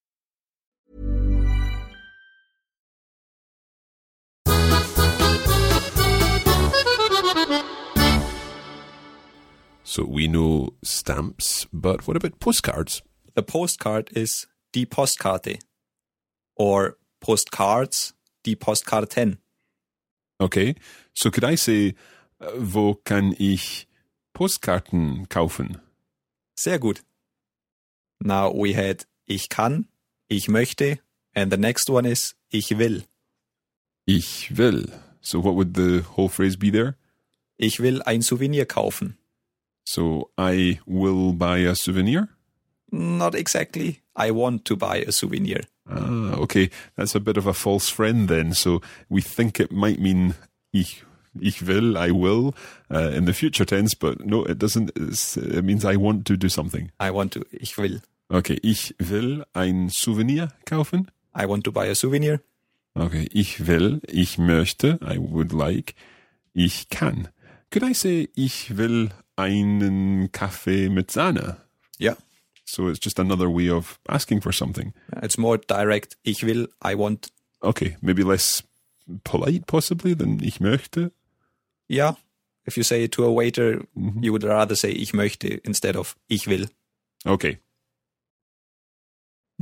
So 9.91 10.05
we 10.05 10.29
know 10.29 10.69
stamps, 10.83 11.67
but 11.73 12.07
what 12.07 12.15
about 12.15 12.39
postcards? 12.39 13.01
The 13.35 13.43
postcard 13.43 14.09
is 14.15 14.47
die 14.71 14.85
Postkarte 14.85 15.59
or 16.55 16.95
postcards, 17.19 18.13
die 18.45 18.55
Postkarten. 18.55 19.39
Okay, 20.39 20.75
so 21.13 21.29
could 21.29 21.43
I 21.43 21.55
say, 21.55 21.95
uh, 22.39 22.51
wo 22.55 23.01
kann 23.03 23.35
ich 23.37 23.85
Postkarten 24.33 25.27
kaufen? 25.27 25.81
Sehr 26.55 26.79
gut. 26.79 27.01
Now 28.21 28.49
we 28.49 28.73
had 28.73 29.03
ich 29.27 29.49
kann, 29.49 29.89
ich 30.29 30.47
möchte, 30.47 30.99
and 31.35 31.51
the 31.51 31.57
next 31.57 31.89
one 31.89 32.05
is 32.05 32.33
ich 32.49 32.77
will. 32.77 33.03
Ich 34.05 34.55
will. 34.55 34.85
So 35.19 35.41
what 35.41 35.55
would 35.55 35.73
the 35.73 36.05
whole 36.15 36.29
phrase 36.29 36.55
be 36.55 36.71
there? 36.71 36.95
Ich 37.57 37.81
will 37.81 38.01
ein 38.03 38.21
Souvenir 38.21 38.65
kaufen. 38.65 39.17
So 39.83 40.29
I 40.37 40.79
will 40.85 41.33
buy 41.33 41.59
a 41.59 41.75
souvenir? 41.75 42.29
Not 42.91 43.35
exactly. 43.35 44.01
I 44.15 44.31
want 44.31 44.65
to 44.65 44.75
buy 44.75 44.97
a 44.97 45.11
souvenir. 45.11 45.61
Ah, 45.89 46.35
okay. 46.35 46.69
That's 46.95 47.15
a 47.15 47.19
bit 47.19 47.37
of 47.37 47.47
a 47.47 47.53
false 47.53 47.89
friend 47.89 48.27
then. 48.27 48.53
So 48.53 48.81
we 49.09 49.21
think 49.21 49.59
it 49.59 49.71
might 49.71 49.99
mean 49.99 50.35
ich, 50.73 51.03
ich 51.39 51.65
will, 51.65 51.97
I 51.97 52.11
will, 52.11 52.53
uh, 52.93 53.11
in 53.13 53.25
the 53.25 53.33
future 53.33 53.65
tense, 53.65 53.95
but 53.95 54.25
no, 54.25 54.43
it 54.43 54.57
doesn't. 54.57 54.91
It 54.95 55.63
means 55.63 55.85
I 55.85 55.95
want 55.95 56.25
to 56.27 56.37
do 56.37 56.49
something. 56.49 56.91
I 56.99 57.11
want 57.11 57.31
to, 57.33 57.45
ich 57.51 57.77
will. 57.77 58.01
Okay, 58.29 58.59
ich 58.63 58.93
will 58.99 59.43
ein 59.53 59.89
Souvenir 59.89 60.49
kaufen. 60.65 61.09
I 61.33 61.45
want 61.45 61.63
to 61.65 61.71
buy 61.71 61.85
a 61.85 61.95
souvenir. 61.95 62.41
Okay, 62.95 63.27
ich 63.31 63.67
will, 63.67 64.01
ich 64.07 64.37
möchte, 64.37 64.99
I 65.01 65.17
would 65.17 65.53
like, 65.53 65.95
ich 66.53 66.89
kann. 66.89 67.29
Could 67.71 67.83
I 67.83 67.93
say, 67.93 68.29
ich 68.35 68.77
will 68.77 69.09
einen 69.41 70.31
Kaffee 70.31 70.89
mit 70.89 71.11
Sahne? 71.11 71.57
Yeah. 71.99 72.15
So 72.65 72.87
it's 72.87 72.99
just 72.99 73.19
another 73.19 73.49
way 73.49 73.69
of 73.69 73.99
asking 74.07 74.41
for 74.41 74.51
something. 74.51 74.93
It's 75.21 75.37
more 75.37 75.57
direct. 75.57 76.15
Ich 76.23 76.43
will, 76.43 76.67
I 76.81 76.95
want. 76.95 77.31
Okay, 77.61 77.97
maybe 78.01 78.23
less 78.23 78.63
polite 79.23 79.67
possibly 79.67 80.13
than 80.13 80.41
ich 80.43 80.59
möchte. 80.59 81.11
Yeah. 81.89 82.15
If 82.65 82.77
you 82.77 82.83
say 82.83 83.03
it 83.03 83.11
to 83.13 83.25
a 83.25 83.31
waiter, 83.31 83.81
mm-hmm. 83.97 84.23
you 84.23 84.31
would 84.31 84.43
rather 84.43 84.75
say 84.75 84.91
ich 84.91 85.13
möchte 85.13 85.59
instead 85.65 85.95
of 85.95 86.15
ich 86.29 86.47
will. 86.47 86.67
Okay, 87.25 87.59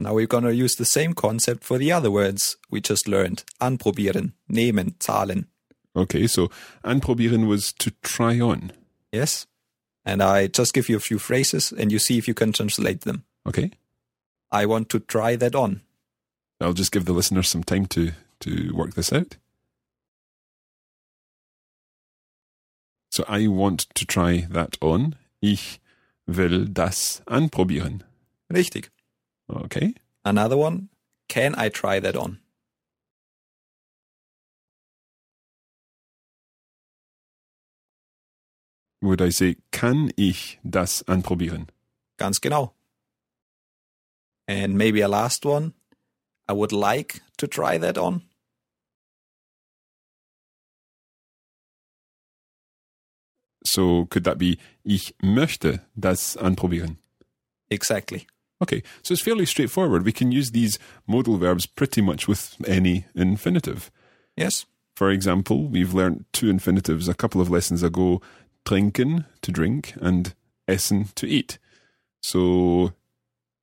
Now 0.01 0.13
we're 0.13 0.27
gonna 0.27 0.51
use 0.51 0.75
the 0.75 0.85
same 0.85 1.13
concept 1.13 1.65
for 1.65 1.77
the 1.77 1.91
other 1.91 2.09
words 2.09 2.55
we 2.71 2.79
just 2.79 3.05
learned. 3.05 3.43
Anprobieren, 3.59 4.31
nehmen, 4.49 4.95
zahlen. 4.99 5.47
okay. 5.93 6.25
So 6.25 6.49
anprobieren 6.85 7.47
was 7.47 7.73
to 7.73 7.91
try 8.01 8.39
on. 8.39 8.71
Yes? 9.11 9.45
And 10.05 10.23
I 10.23 10.47
just 10.47 10.73
give 10.73 10.89
you 10.89 10.97
a 10.97 11.01
few 11.01 11.19
phrases 11.19 11.71
and 11.71 11.91
you 11.91 11.99
see 11.99 12.17
if 12.17 12.27
you 12.27 12.33
can 12.33 12.51
translate 12.51 13.01
them. 13.01 13.23
Okay, 13.47 13.71
I 14.51 14.65
want 14.65 14.89
to 14.89 14.99
try 14.99 15.35
that 15.35 15.55
on. 15.55 15.81
I'll 16.61 16.73
just 16.73 16.91
give 16.91 17.05
the 17.05 17.13
listeners 17.13 17.49
some 17.49 17.63
time 17.63 17.85
to 17.87 18.11
to 18.41 18.73
work 18.73 18.95
this 18.95 19.13
out. 19.13 19.37
So 23.11 23.25
I 23.27 23.47
want 23.47 23.87
to 23.95 24.05
try 24.05 24.47
that 24.49 24.77
on. 24.81 25.15
Ich 25.41 25.79
will 26.27 26.65
das 26.65 27.21
anprobieren. 27.25 28.03
Richtig. 28.51 28.91
Okay. 29.49 29.95
Another 30.23 30.57
one. 30.57 30.89
Can 31.27 31.55
I 31.57 31.69
try 31.69 31.99
that 31.99 32.15
on? 32.15 32.39
Would 39.01 39.21
I 39.21 39.29
say, 39.29 39.55
kann 39.71 40.11
ich 40.17 40.59
das 40.63 41.03
anprobieren? 41.07 41.67
Ganz 42.17 42.41
genau. 42.41 42.73
And 44.47 44.77
maybe 44.77 45.01
a 45.01 45.07
last 45.07 45.45
one. 45.45 45.73
I 46.47 46.53
would 46.53 46.71
like 46.71 47.21
to 47.37 47.47
try 47.47 47.77
that 47.77 47.97
on. 47.97 48.23
So 53.63 54.05
could 54.05 54.23
that 54.23 54.37
be, 54.37 54.57
ich 54.83 55.13
möchte 55.21 55.81
das 55.97 56.35
anprobieren? 56.35 56.97
Exactly. 57.69 58.25
Okay, 58.61 58.83
so 59.03 59.13
it's 59.13 59.21
fairly 59.21 59.45
straightforward. 59.45 60.03
We 60.03 60.11
can 60.11 60.31
use 60.31 60.51
these 60.51 60.79
modal 61.07 61.37
verbs 61.37 61.65
pretty 61.65 62.01
much 62.01 62.27
with 62.27 62.57
any 62.67 63.05
infinitive. 63.15 63.91
Yes. 64.35 64.65
For 64.95 65.11
example, 65.11 65.67
we've 65.67 65.93
learned 65.93 66.25
two 66.33 66.49
infinitives 66.49 67.07
a 67.07 67.13
couple 67.13 67.39
of 67.39 67.49
lessons 67.49 67.83
ago 67.83 68.21
trinken, 68.69 69.25
to 69.41 69.51
drink, 69.51 69.95
and 69.99 70.35
essen, 70.67 71.09
to 71.15 71.25
eat. 71.25 71.57
So, 72.21 72.93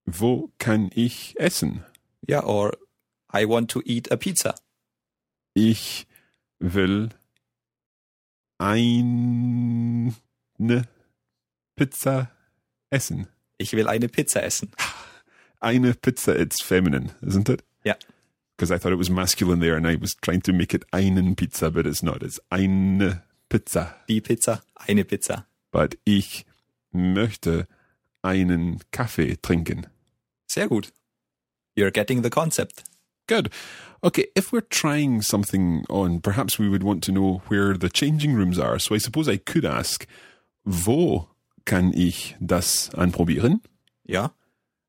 wo 0.05 0.51
kann 0.59 0.91
ich 0.97 1.37
essen? 1.39 1.85
Yeah, 2.29 2.41
or 2.41 2.73
I 3.33 3.45
want 3.45 3.71
to 3.71 3.83
eat 3.87 4.11
a 4.11 4.17
pizza. 4.17 4.57
Ich 5.55 6.07
will 6.59 7.11
eine 8.59 10.13
Pizza 11.77 12.33
essen. 12.91 13.29
Ich 13.59 13.75
will 13.75 13.89
eine 13.89 14.09
Pizza 14.09 14.43
essen. 14.43 14.73
Eine 15.59 15.95
Pizza, 15.95 16.39
it's 16.39 16.63
feminine, 16.63 17.13
isn't 17.23 17.49
it? 17.49 17.63
Yeah. 17.83 17.97
Because 18.57 18.71
I 18.71 18.77
thought 18.77 18.93
it 18.93 18.99
was 18.99 19.09
masculine 19.09 19.59
there 19.61 19.75
and 19.75 19.87
I 19.87 19.97
was 19.97 20.15
trying 20.15 20.43
to 20.43 20.53
make 20.53 20.75
it 20.75 20.85
einen 20.93 21.35
Pizza, 21.35 21.71
but 21.71 21.87
it's 21.87 22.03
not. 22.03 22.23
It's 22.23 22.39
eine 22.53 23.23
Pizza. 23.49 23.97
Die 24.09 24.21
Pizza, 24.21 24.63
eine 24.75 25.05
Pizza. 25.05 25.47
But 25.71 25.99
ich 26.05 26.45
möchte 26.93 27.67
einen 28.23 28.81
Kaffee 28.91 29.37
trinken. 29.37 29.87
Sehr 30.47 30.69
gut. 30.69 30.93
You're 31.77 31.91
getting 31.91 32.23
the 32.23 32.31
concept. 32.31 32.85
Good. 33.27 33.51
Okay, 34.03 34.29
if 34.35 34.53
we're 34.53 34.69
trying 34.69 35.21
something 35.23 35.85
on, 35.89 36.21
perhaps 36.21 36.59
we 36.59 36.69
would 36.69 36.83
want 36.83 37.03
to 37.05 37.13
know 37.13 37.43
where 37.49 37.77
the 37.77 37.89
changing 37.89 38.35
rooms 38.35 38.59
are. 38.59 38.79
So 38.79 38.95
I 38.95 38.99
suppose 38.99 39.29
I 39.29 39.37
could 39.37 39.65
ask, 39.65 40.07
wo 40.65 41.29
kann 41.65 41.93
ich 41.93 42.37
das 42.41 42.91
anprobieren? 42.95 43.61
Ja. 44.05 44.33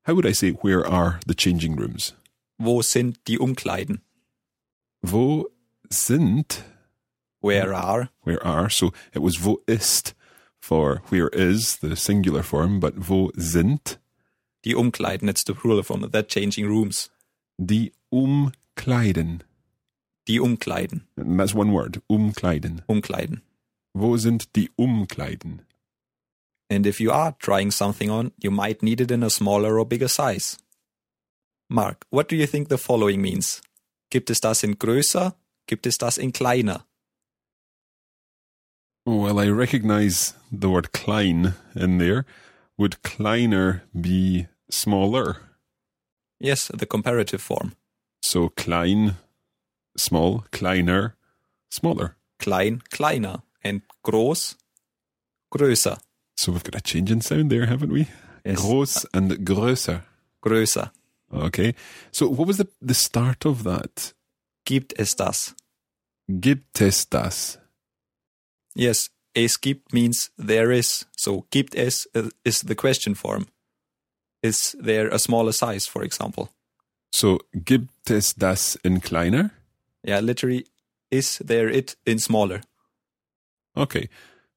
How 0.06 0.14
would 0.14 0.26
I 0.26 0.32
say, 0.32 0.52
where 0.62 0.86
are 0.86 1.20
the 1.26 1.34
changing 1.34 1.76
rooms? 1.76 2.14
Wo 2.58 2.80
sind 2.82 3.18
die 3.26 3.38
Umkleiden? 3.38 4.00
Wo 5.02 5.50
sind, 5.90 6.64
Where 7.40 7.72
are? 7.74 8.10
where 8.22 8.44
are, 8.44 8.68
so 8.68 8.92
it 9.14 9.20
was 9.20 9.38
wo 9.44 9.62
ist 9.66 10.14
for 10.60 11.02
where 11.08 11.28
is, 11.28 11.76
the 11.76 11.96
singular 11.96 12.42
form, 12.42 12.80
but 12.80 13.08
wo 13.08 13.30
sind 13.36 13.98
Die 14.64 14.74
Umkleiden, 14.74 15.28
it's 15.28 15.44
the 15.44 15.54
plural 15.54 15.82
form. 15.82 16.10
That 16.10 16.28
changing 16.28 16.66
rooms. 16.66 17.10
die 17.58 17.92
Umkleiden? 18.12 19.42
Die 20.26 20.40
Umkleiden. 20.40 21.06
And 21.16 21.38
that's 21.38 21.54
one 21.54 21.72
word, 21.72 22.02
Umkleiden. 22.08 22.82
Umkleiden. 22.88 23.42
Wo 23.94 24.16
sind 24.16 24.54
die 24.54 24.70
Umkleiden? 24.76 25.62
And 26.70 26.86
if 26.86 27.00
you 27.00 27.10
are 27.10 27.34
trying 27.38 27.70
something 27.70 28.10
on, 28.10 28.32
you 28.38 28.50
might 28.50 28.82
need 28.82 29.00
it 29.00 29.10
in 29.10 29.22
a 29.22 29.30
smaller 29.30 29.78
or 29.78 29.86
bigger 29.86 30.08
size. 30.08 30.58
Mark, 31.70 32.04
what 32.10 32.28
do 32.28 32.36
you 32.36 32.46
think 32.46 32.68
the 32.68 32.78
following 32.78 33.22
means? 33.22 33.62
Gibt 34.10 34.28
es 34.30 34.40
das 34.40 34.62
in 34.62 34.78
größer? 34.78 35.34
Gibt 35.66 35.86
es 35.86 35.98
das 35.98 36.18
in 36.18 36.32
kleiner? 36.32 36.84
Well, 39.08 39.38
I 39.38 39.48
recognize 39.48 40.34
the 40.52 40.68
word 40.68 40.92
klein 40.92 41.54
in 41.74 41.96
there. 41.96 42.26
Would 42.76 43.02
kleiner 43.02 43.84
be 43.98 44.48
smaller? 44.70 45.38
Yes, 46.38 46.70
the 46.74 46.84
comparative 46.84 47.40
form. 47.40 47.72
So 48.20 48.50
klein, 48.50 49.16
small, 49.96 50.44
kleiner, 50.52 51.16
smaller. 51.70 52.16
Klein, 52.38 52.82
kleiner. 52.90 53.44
And 53.64 53.80
groß, 54.04 54.56
größer. 55.54 55.98
So 56.36 56.52
we've 56.52 56.62
got 56.62 56.74
a 56.74 56.82
change 56.82 57.10
in 57.10 57.22
sound 57.22 57.50
there, 57.50 57.64
haven't 57.64 57.90
we? 57.90 58.08
Yes. 58.44 58.60
Groß 58.60 59.06
and 59.14 59.30
größer. 59.42 60.02
Größer. 60.44 60.90
Okay. 61.32 61.74
So 62.12 62.28
what 62.28 62.46
was 62.46 62.58
the, 62.58 62.68
the 62.82 62.92
start 62.92 63.46
of 63.46 63.64
that? 63.64 64.12
Gibt 64.66 64.92
es 64.98 65.16
das? 65.16 65.54
Gibt 66.28 66.82
es 66.82 67.06
das? 67.06 67.56
Yes, 68.78 69.10
Es 69.34 69.60
gibt 69.60 69.92
means 69.92 70.30
there 70.36 70.72
is. 70.72 71.06
So 71.16 71.46
gibt 71.50 71.74
es 71.74 72.08
uh, 72.16 72.30
is 72.44 72.60
the 72.62 72.74
question 72.74 73.14
form. 73.14 73.46
Is 74.42 74.76
there 74.80 75.14
a 75.14 75.18
smaller 75.18 75.52
size, 75.52 75.86
for 75.86 76.02
example? 76.02 76.48
So, 77.12 77.38
gibt 77.52 78.10
es 78.10 78.34
das 78.34 78.76
in 78.82 79.00
kleiner? 79.00 79.50
Yeah, 80.04 80.20
literally, 80.20 80.66
is 81.10 81.38
there 81.38 81.68
it 81.68 81.96
in 82.04 82.18
smaller? 82.18 82.62
Okay. 83.76 84.08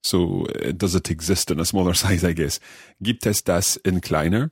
So, 0.03 0.47
uh, 0.47 0.71
does 0.71 0.95
it 0.95 1.09
exist 1.09 1.51
in 1.51 1.59
a 1.59 1.65
smaller 1.65 1.93
size, 2.03 2.23
I 2.23 2.33
guess? 2.33 2.59
Gibt 3.01 3.25
es 3.25 3.43
das 3.43 3.77
in 3.77 4.01
kleiner? 4.01 4.51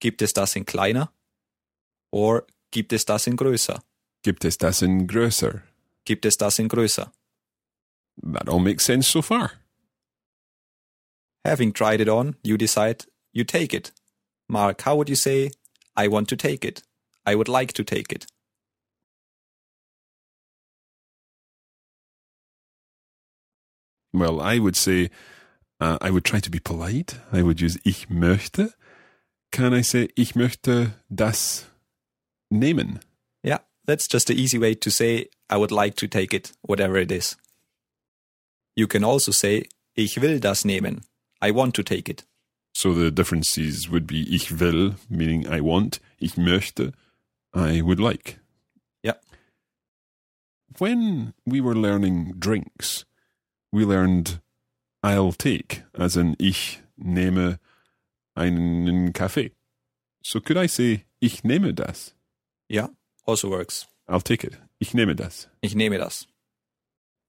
Gibt 0.00 0.22
es 0.22 0.32
das 0.32 0.56
in 0.56 0.64
kleiner? 0.64 1.12
Or 2.12 2.46
gibt 2.72 2.92
es 2.92 3.04
das 3.04 3.26
in 3.26 3.36
größer? 3.36 3.82
Gibt 4.22 4.44
es 4.44 4.58
das 4.58 4.82
in 4.82 5.06
größer? 5.06 5.62
Gibt 6.04 6.24
es 6.26 6.36
das 6.36 6.58
in 6.58 6.68
größer? 6.68 7.12
That 8.22 8.48
all 8.48 8.58
makes 8.58 8.84
sense 8.84 9.06
so 9.08 9.22
far. 9.22 9.52
Having 11.44 11.72
tried 11.72 12.00
it 12.00 12.08
on, 12.08 12.36
you 12.42 12.58
decide 12.58 13.06
you 13.32 13.44
take 13.44 13.72
it. 13.72 13.92
Mark, 14.48 14.82
how 14.82 14.96
would 14.96 15.08
you 15.08 15.16
say, 15.16 15.50
I 15.96 16.08
want 16.08 16.28
to 16.28 16.36
take 16.36 16.64
it? 16.64 16.82
I 17.24 17.34
would 17.34 17.48
like 17.48 17.72
to 17.74 17.84
take 17.84 18.12
it. 18.12 18.26
Well, 24.12 24.40
I 24.40 24.58
would 24.58 24.76
say 24.76 25.10
uh, 25.80 25.98
I 26.00 26.10
would 26.10 26.24
try 26.24 26.40
to 26.40 26.50
be 26.50 26.58
polite. 26.58 27.18
I 27.32 27.42
would 27.42 27.60
use 27.60 27.78
ich 27.84 28.08
möchte. 28.08 28.74
Can 29.52 29.72
I 29.72 29.82
say 29.82 30.08
ich 30.16 30.34
möchte 30.34 30.94
das 31.14 31.66
nehmen? 32.52 33.00
Yeah, 33.42 33.58
that's 33.86 34.08
just 34.08 34.30
an 34.30 34.36
easy 34.36 34.58
way 34.58 34.74
to 34.74 34.90
say, 34.90 35.28
I 35.48 35.56
would 35.56 35.72
like 35.72 35.94
to 35.96 36.08
take 36.08 36.34
it, 36.34 36.52
whatever 36.62 36.96
it 36.96 37.10
is. 37.10 37.36
You 38.80 38.86
can 38.86 39.04
also 39.04 39.30
say, 39.30 39.68
ich 39.94 40.22
will 40.22 40.40
das 40.40 40.64
nehmen. 40.64 41.02
I 41.42 41.50
want 41.50 41.74
to 41.74 41.82
take 41.82 42.08
it. 42.08 42.24
So 42.72 42.94
the 42.94 43.10
differences 43.10 43.90
would 43.90 44.06
be 44.06 44.22
ich 44.34 44.58
will, 44.58 44.94
meaning 45.10 45.46
I 45.46 45.60
want, 45.60 46.00
ich 46.18 46.36
möchte, 46.36 46.94
I 47.52 47.82
would 47.82 48.00
like. 48.00 48.38
Yeah. 49.04 49.18
When 50.78 51.34
we 51.44 51.60
were 51.60 51.74
learning 51.74 52.36
drinks, 52.38 53.04
we 53.70 53.84
learned 53.84 54.40
I'll 55.02 55.32
take, 55.32 55.82
as 55.94 56.16
in 56.16 56.34
ich 56.38 56.80
nehme 56.96 57.58
einen 58.34 59.12
Kaffee. 59.12 59.50
So 60.22 60.40
could 60.40 60.56
I 60.56 60.68
say 60.68 61.04
ich 61.20 61.42
nehme 61.44 61.74
das? 61.74 62.14
Yeah, 62.72 62.88
also 63.26 63.50
works. 63.50 63.88
I'll 64.08 64.22
take 64.22 64.42
it. 64.42 64.56
Ich 64.78 64.94
nehme 64.94 65.14
das. 65.14 65.48
Ich 65.60 65.74
nehme 65.74 65.98
das. 65.98 66.29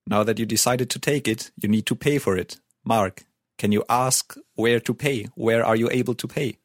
Now 0.08 0.24
that 0.24 0.40
you 0.40 0.46
decided 0.46 0.90
to 0.90 1.00
take 1.00 1.28
it, 1.28 1.52
you 1.56 1.70
need 1.70 1.86
to 1.88 1.96
pay 1.96 2.18
for 2.18 2.36
it. 2.38 2.60
Mark, 2.84 3.24
can 3.58 3.72
you 3.72 3.84
ask 3.90 4.36
where 4.56 4.80
to 4.80 4.94
pay? 4.94 5.28
Where 5.36 5.64
are 5.64 5.76
you 5.76 5.90
able 5.92 6.16
to 6.16 6.28
pay? 6.28 6.58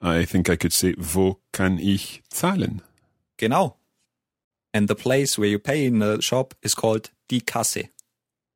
I 0.00 0.24
think 0.24 0.48
I 0.50 0.56
could 0.56 0.72
say 0.72 0.94
wo 0.98 1.38
kann 1.52 1.78
ich 1.78 2.22
zahlen? 2.32 2.82
Genau. 3.38 3.76
And 4.72 4.88
the 4.88 4.94
place 4.94 5.38
where 5.38 5.48
you 5.48 5.58
pay 5.58 5.86
in 5.86 5.98
the 5.98 6.20
shop 6.20 6.54
is 6.62 6.74
called 6.74 7.10
die 7.28 7.40
Kasse. 7.40 7.88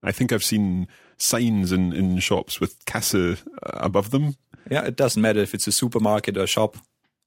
I 0.03 0.13
think 0.13 0.33
I've 0.33 0.45
seen 0.45 0.87
signs 1.17 1.73
in, 1.73 1.93
in 1.93 2.19
shops 2.19 2.61
with 2.61 2.85
Kasse 2.85 3.39
uh, 3.63 3.71
above 3.75 4.11
them. 4.11 4.37
Yeah, 4.71 4.85
it 4.85 4.97
doesn't 4.97 5.23
matter 5.23 5.41
if 5.41 5.55
it's 5.55 5.67
a 5.67 5.73
supermarket 5.73 6.37
or 6.37 6.43
a 6.43 6.47
shop, 6.47 6.77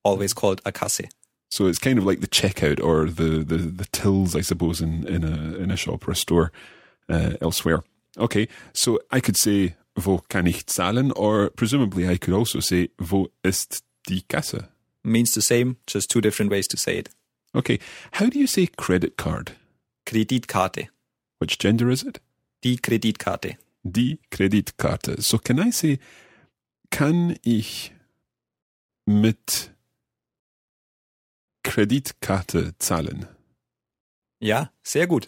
always 0.04 0.34
called 0.34 0.62
a 0.66 0.72
Kasse. 0.72 1.10
So 1.52 1.68
it's 1.68 1.80
kind 1.80 2.00
of 2.00 2.06
like 2.06 2.22
the 2.22 2.28
checkout 2.28 2.82
or 2.82 3.10
the, 3.10 3.44
the, 3.44 3.58
the 3.58 3.88
tills, 3.92 4.38
I 4.38 4.42
suppose, 4.42 4.80
in, 4.80 5.06
in 5.06 5.26
a 5.26 5.56
in 5.58 5.70
a 5.70 5.76
shop 5.76 6.08
or 6.08 6.12
a 6.12 6.16
store 6.16 6.52
uh, 7.10 7.34
elsewhere. 7.42 7.84
Okay, 8.18 8.48
so 8.74 9.00
I 9.12 9.20
could 9.20 9.38
say 9.38 9.76
wo 9.96 10.24
kann 10.30 10.48
ich 10.48 10.66
zahlen, 10.66 11.12
or 11.16 11.50
presumably 11.50 12.08
I 12.08 12.18
could 12.18 12.34
also 12.34 12.62
say 12.62 12.90
wo 12.98 13.28
ist 13.44 13.84
die 14.08 14.24
Kasse. 14.30 14.70
Means 15.04 15.34
the 15.34 15.42
same, 15.42 15.76
just 15.88 16.10
two 16.10 16.22
different 16.22 16.52
ways 16.52 16.68
to 16.70 16.78
say 16.78 16.98
it. 16.98 17.10
Okay, 17.54 17.80
how 18.14 18.30
do 18.30 18.40
you 18.40 18.48
say 18.48 18.68
credit 18.68 19.18
card? 19.18 19.52
Kreditkarte. 20.06 20.88
Which 21.40 21.58
gender 21.58 21.90
is 21.90 22.04
it? 22.04 22.22
Die 22.62 22.78
Kreditkarte. 22.78 23.58
Die 23.84 24.20
Kreditkarte. 24.30 25.22
So 25.22 25.38
can 25.38 25.60
I 25.60 25.72
say, 25.72 26.00
kann 26.92 27.36
ich 27.44 27.92
mit 29.06 29.72
Kreditkarte 31.64 32.74
zahlen? 32.80 33.28
Ja, 34.40 34.70
sehr 34.84 35.08
gut. 35.08 35.28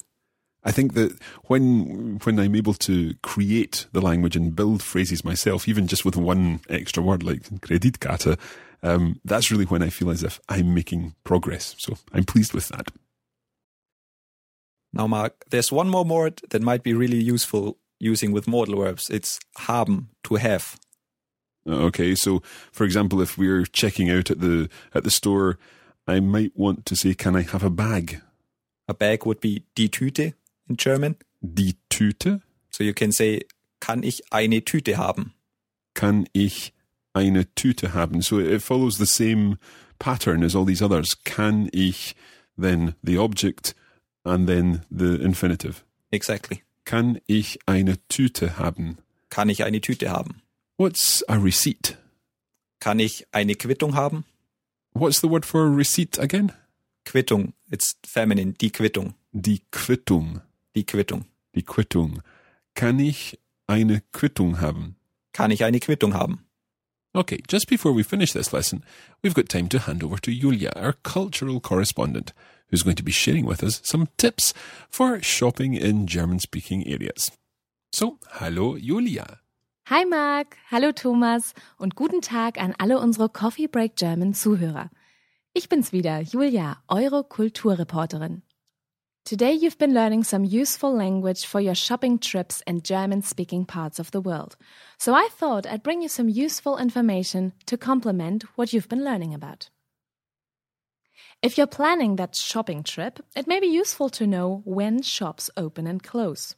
I 0.66 0.72
think 0.72 0.94
that 0.94 1.20
when 1.44 2.20
when 2.24 2.40
I'm 2.40 2.56
able 2.56 2.74
to 2.76 3.14
create 3.22 3.88
the 3.92 4.02
language 4.02 4.38
and 4.38 4.56
build 4.56 4.82
phrases 4.82 5.24
myself, 5.24 5.68
even 5.68 5.88
just 5.88 6.06
with 6.06 6.16
one 6.16 6.62
extra 6.70 7.04
word 7.04 7.22
like 7.22 7.44
Kreditkarte, 7.62 8.38
um, 8.82 9.20
that's 9.26 9.52
really 9.52 9.66
when 9.66 9.84
I 9.84 9.90
feel 9.90 10.10
as 10.10 10.24
if 10.24 10.40
I'm 10.48 10.74
making 10.74 11.16
progress. 11.24 11.76
So 11.78 11.98
I'm 12.14 12.24
pleased 12.24 12.54
with 12.54 12.70
that. 12.70 12.92
Now, 14.94 15.08
Mark, 15.08 15.44
there's 15.50 15.72
one 15.72 15.90
more 15.90 16.06
word 16.06 16.42
that 16.52 16.62
might 16.62 16.84
be 16.84 16.94
really 16.94 17.22
useful 17.22 17.78
using 18.00 18.32
with 18.32 18.48
modal 18.48 18.78
verbs. 18.78 19.10
It's 19.10 19.40
haben, 19.58 20.10
to 20.26 20.36
have. 20.36 20.78
Okay, 21.68 22.14
so 22.16 22.42
for 22.72 22.84
example, 22.84 23.22
if 23.22 23.38
we're 23.38 23.66
checking 23.66 24.10
out 24.10 24.30
at 24.30 24.40
the 24.40 24.70
at 24.94 25.04
the 25.04 25.12
store, 25.12 25.58
I 26.08 26.20
might 26.20 26.54
want 26.56 26.86
to 26.86 26.96
say, 26.96 27.14
"Can 27.16 27.36
I 27.36 27.44
have 27.44 27.66
a 27.66 27.70
bag?" 27.70 28.22
A 28.88 28.94
bag 28.94 29.26
would 29.26 29.40
be 29.40 29.64
die 29.78 29.90
Tüte 29.90 30.34
in 30.68 30.78
German. 30.78 31.16
Die 31.42 31.76
Tüte? 31.90 32.42
So 32.70 32.84
you 32.84 32.94
can 32.94 33.12
say, 33.12 33.46
kann 33.80 34.04
ich 34.04 34.32
eine 34.32 34.64
Tüte 34.66 34.98
haben? 34.98 35.34
Kann 35.94 36.28
ich 36.34 36.74
eine 37.14 37.54
Tüte 37.54 37.94
haben? 37.94 38.22
So 38.22 38.40
it 38.40 38.62
follows 38.62 38.98
the 38.98 39.06
same 39.06 39.58
pattern 40.00 40.44
as 40.44 40.56
all 40.56 40.66
these 40.66 40.82
others. 40.82 41.16
Kann 41.24 41.70
ich, 41.72 42.16
then 42.58 42.96
the 43.04 43.18
object, 43.18 43.76
and 44.24 44.48
then 44.48 44.86
the 44.90 45.22
infinitive. 45.22 45.84
Exactly. 46.12 46.64
Kann 46.86 47.20
ich 47.28 47.60
eine 47.66 47.98
Tüte 48.08 48.58
haben? 48.58 48.98
Kann 49.30 49.50
ich 49.50 49.64
eine 49.64 49.82
Tüte 49.82 50.10
haben? 50.10 50.42
What's 50.78 51.24
a 51.28 51.36
receipt? 51.36 51.98
Kann 52.80 53.00
ich 53.00 53.26
eine 53.32 53.56
Quittung 53.56 53.96
haben? 53.96 54.26
What's 54.96 55.22
the 55.22 55.28
word 55.28 55.44
for 55.44 55.72
receipt 55.72 56.20
again? 56.20 56.52
Quittung. 57.04 57.54
It's 57.72 57.96
feminine. 58.06 58.54
Die 58.54 58.70
Quittung. 58.70 59.16
Die 59.34 59.64
Quittung. 59.72 60.42
Die 60.76 60.84
Quittung. 60.84 61.26
Die 61.56 61.64
Quittung. 61.64 62.22
Kann 62.76 63.00
ich 63.00 63.40
eine 63.66 64.04
Quittung 64.12 64.62
haben? 64.62 64.96
Kann 65.34 65.50
ich 65.50 65.64
eine 65.64 65.80
Quittung 65.80 66.14
haben? 66.14 66.46
Okay, 67.16 67.42
just 67.48 67.68
before 67.68 67.92
we 67.92 68.04
finish 68.04 68.34
this 68.34 68.54
lesson, 68.54 68.84
we've 69.24 69.34
got 69.34 69.50
time 69.50 69.68
to 69.70 69.80
hand 69.80 70.04
over 70.04 70.18
to 70.18 70.32
Julia, 70.32 70.72
our 70.76 70.94
cultural 70.94 71.60
correspondent, 71.60 72.34
who's 72.70 72.84
going 72.84 72.96
to 72.96 73.04
be 73.04 73.12
sharing 73.12 73.46
with 73.46 73.64
us 73.64 73.82
some 73.84 74.10
tips 74.18 74.54
for 74.90 75.22
shopping 75.22 75.74
in 75.74 76.06
German 76.08 76.40
speaking 76.40 76.88
areas. 76.88 77.32
So, 77.92 78.20
hallo 78.40 78.78
Julia. 78.78 79.43
Hi 79.90 80.06
Marc, 80.06 80.56
hallo 80.72 80.94
Thomas 80.94 81.54
und 81.78 81.98
guten 81.98 82.22
Tag 82.22 82.58
an 82.58 82.74
alle 82.78 83.00
unsere 83.00 83.28
Coffee 83.28 83.68
Break 83.68 83.98
German 83.98 84.34
Zuhörer. 84.34 84.90
Ich 85.54 85.68
bin's 85.68 85.92
wieder, 85.92 86.22
Julia, 86.22 86.78
eure 86.88 87.26
Kulturreporterin. 87.26 88.44
Today 89.26 89.52
you've 89.52 89.78
been 89.78 89.94
learning 89.94 90.24
some 90.24 90.46
useful 90.46 90.96
language 90.96 91.46
for 91.46 91.60
your 91.60 91.76
shopping 91.76 92.22
trips 92.22 92.62
in 92.66 92.82
German 92.82 93.24
speaking 93.24 93.66
parts 93.66 94.00
of 94.00 94.12
the 94.12 94.22
world. 94.22 94.56
So 94.98 95.14
I 95.14 95.28
thought 95.38 95.68
I'd 95.68 95.84
bring 95.84 96.02
you 96.02 96.08
some 96.08 96.30
useful 96.30 96.78
information 96.78 97.52
to 97.66 97.78
complement 97.78 98.46
what 98.56 98.72
you've 98.72 98.88
been 98.88 99.04
learning 99.04 99.34
about. 99.34 99.70
If 101.42 101.58
you're 101.58 101.68
planning 101.68 102.16
that 102.16 102.38
shopping 102.38 102.84
trip, 102.84 103.20
it 103.36 103.48
may 103.48 103.60
be 103.60 103.68
useful 103.68 104.08
to 104.12 104.26
know 104.26 104.62
when 104.64 105.02
shops 105.02 105.50
open 105.58 105.88
and 105.88 106.02
close. 106.02 106.56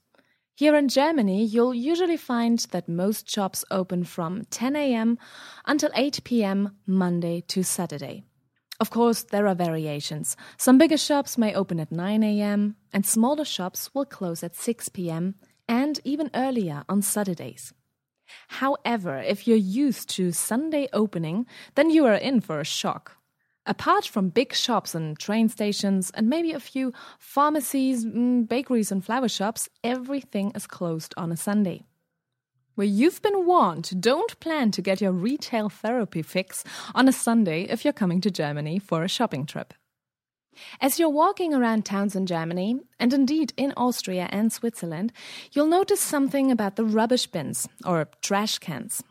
Here 0.57 0.77
in 0.77 0.87
Germany, 0.87 1.43
you'll 1.43 1.73
usually 1.73 2.15
find 2.15 2.59
that 2.71 2.87
most 2.87 3.29
shops 3.29 3.65
open 3.69 4.05
from 4.05 4.45
10 4.51 4.77
a.m. 4.77 5.17
until 5.65 5.89
8 5.93 6.23
p.m. 6.23 6.77
Monday 6.87 7.41
to 7.49 7.61
Saturday. 7.61 8.23
Of 8.79 8.89
course, 8.89 9.23
there 9.23 9.47
are 9.47 9.55
variations. 9.55 10.37
Some 10.57 10.77
bigger 10.77 10.95
shops 10.95 11.37
may 11.37 11.53
open 11.53 11.81
at 11.81 11.91
9 11.91 12.23
a.m., 12.23 12.77
and 12.93 13.05
smaller 13.05 13.43
shops 13.43 13.89
will 13.93 14.05
close 14.05 14.43
at 14.43 14.55
6 14.55 14.87
p.m. 14.89 15.35
and 15.67 15.99
even 16.05 16.29
earlier 16.33 16.85
on 16.87 17.01
Saturdays. 17.01 17.73
However, 18.47 19.17
if 19.17 19.49
you're 19.49 19.57
used 19.57 20.07
to 20.11 20.31
Sunday 20.31 20.87
opening, 20.93 21.47
then 21.75 21.89
you 21.89 22.05
are 22.05 22.15
in 22.15 22.39
for 22.39 22.61
a 22.61 22.65
shock. 22.65 23.17
Apart 23.67 24.07
from 24.07 24.29
big 24.29 24.53
shops 24.53 24.93
and 24.93 25.17
train 25.17 25.49
stations, 25.49 26.11
and 26.13 26.29
maybe 26.29 26.51
a 26.51 26.59
few 26.59 26.93
pharmacies, 27.17 28.05
mm, 28.05 28.47
bakeries, 28.47 28.91
and 28.91 29.03
flower 29.03 29.27
shops, 29.27 29.69
everything 29.83 30.51
is 30.53 30.67
closed 30.67 31.13
on 31.17 31.31
a 31.31 31.37
Sunday. 31.37 31.83
Where 32.75 32.85
you've 32.85 33.21
been 33.21 33.45
warned, 33.45 34.01
don't 34.01 34.39
plan 34.39 34.69
to 34.71 34.81
get 34.81 35.01
your 35.01 35.13
retail 35.13 35.69
therapy 35.69 36.21
fix 36.21 36.63
on 36.93 37.07
a 37.07 37.13
Sunday 37.13 37.63
if 37.63 37.83
you're 37.83 37.93
coming 37.93 38.21
to 38.21 38.29
Germany 38.29 38.79
for 38.79 39.03
a 39.03 39.07
shopping 39.07 39.45
trip. 39.45 39.73
As 40.79 40.99
you're 40.99 41.09
walking 41.09 41.53
around 41.53 41.85
towns 41.85 42.15
in 42.15 42.25
Germany, 42.25 42.79
and 42.99 43.13
indeed 43.13 43.53
in 43.57 43.73
Austria 43.75 44.27
and 44.29 44.53
Switzerland, 44.53 45.11
you'll 45.53 45.67
notice 45.67 46.01
something 46.01 46.51
about 46.51 46.75
the 46.75 46.85
rubbish 46.85 47.27
bins, 47.27 47.67
or 47.85 48.07
trash 48.21 48.59
cans. 48.59 49.03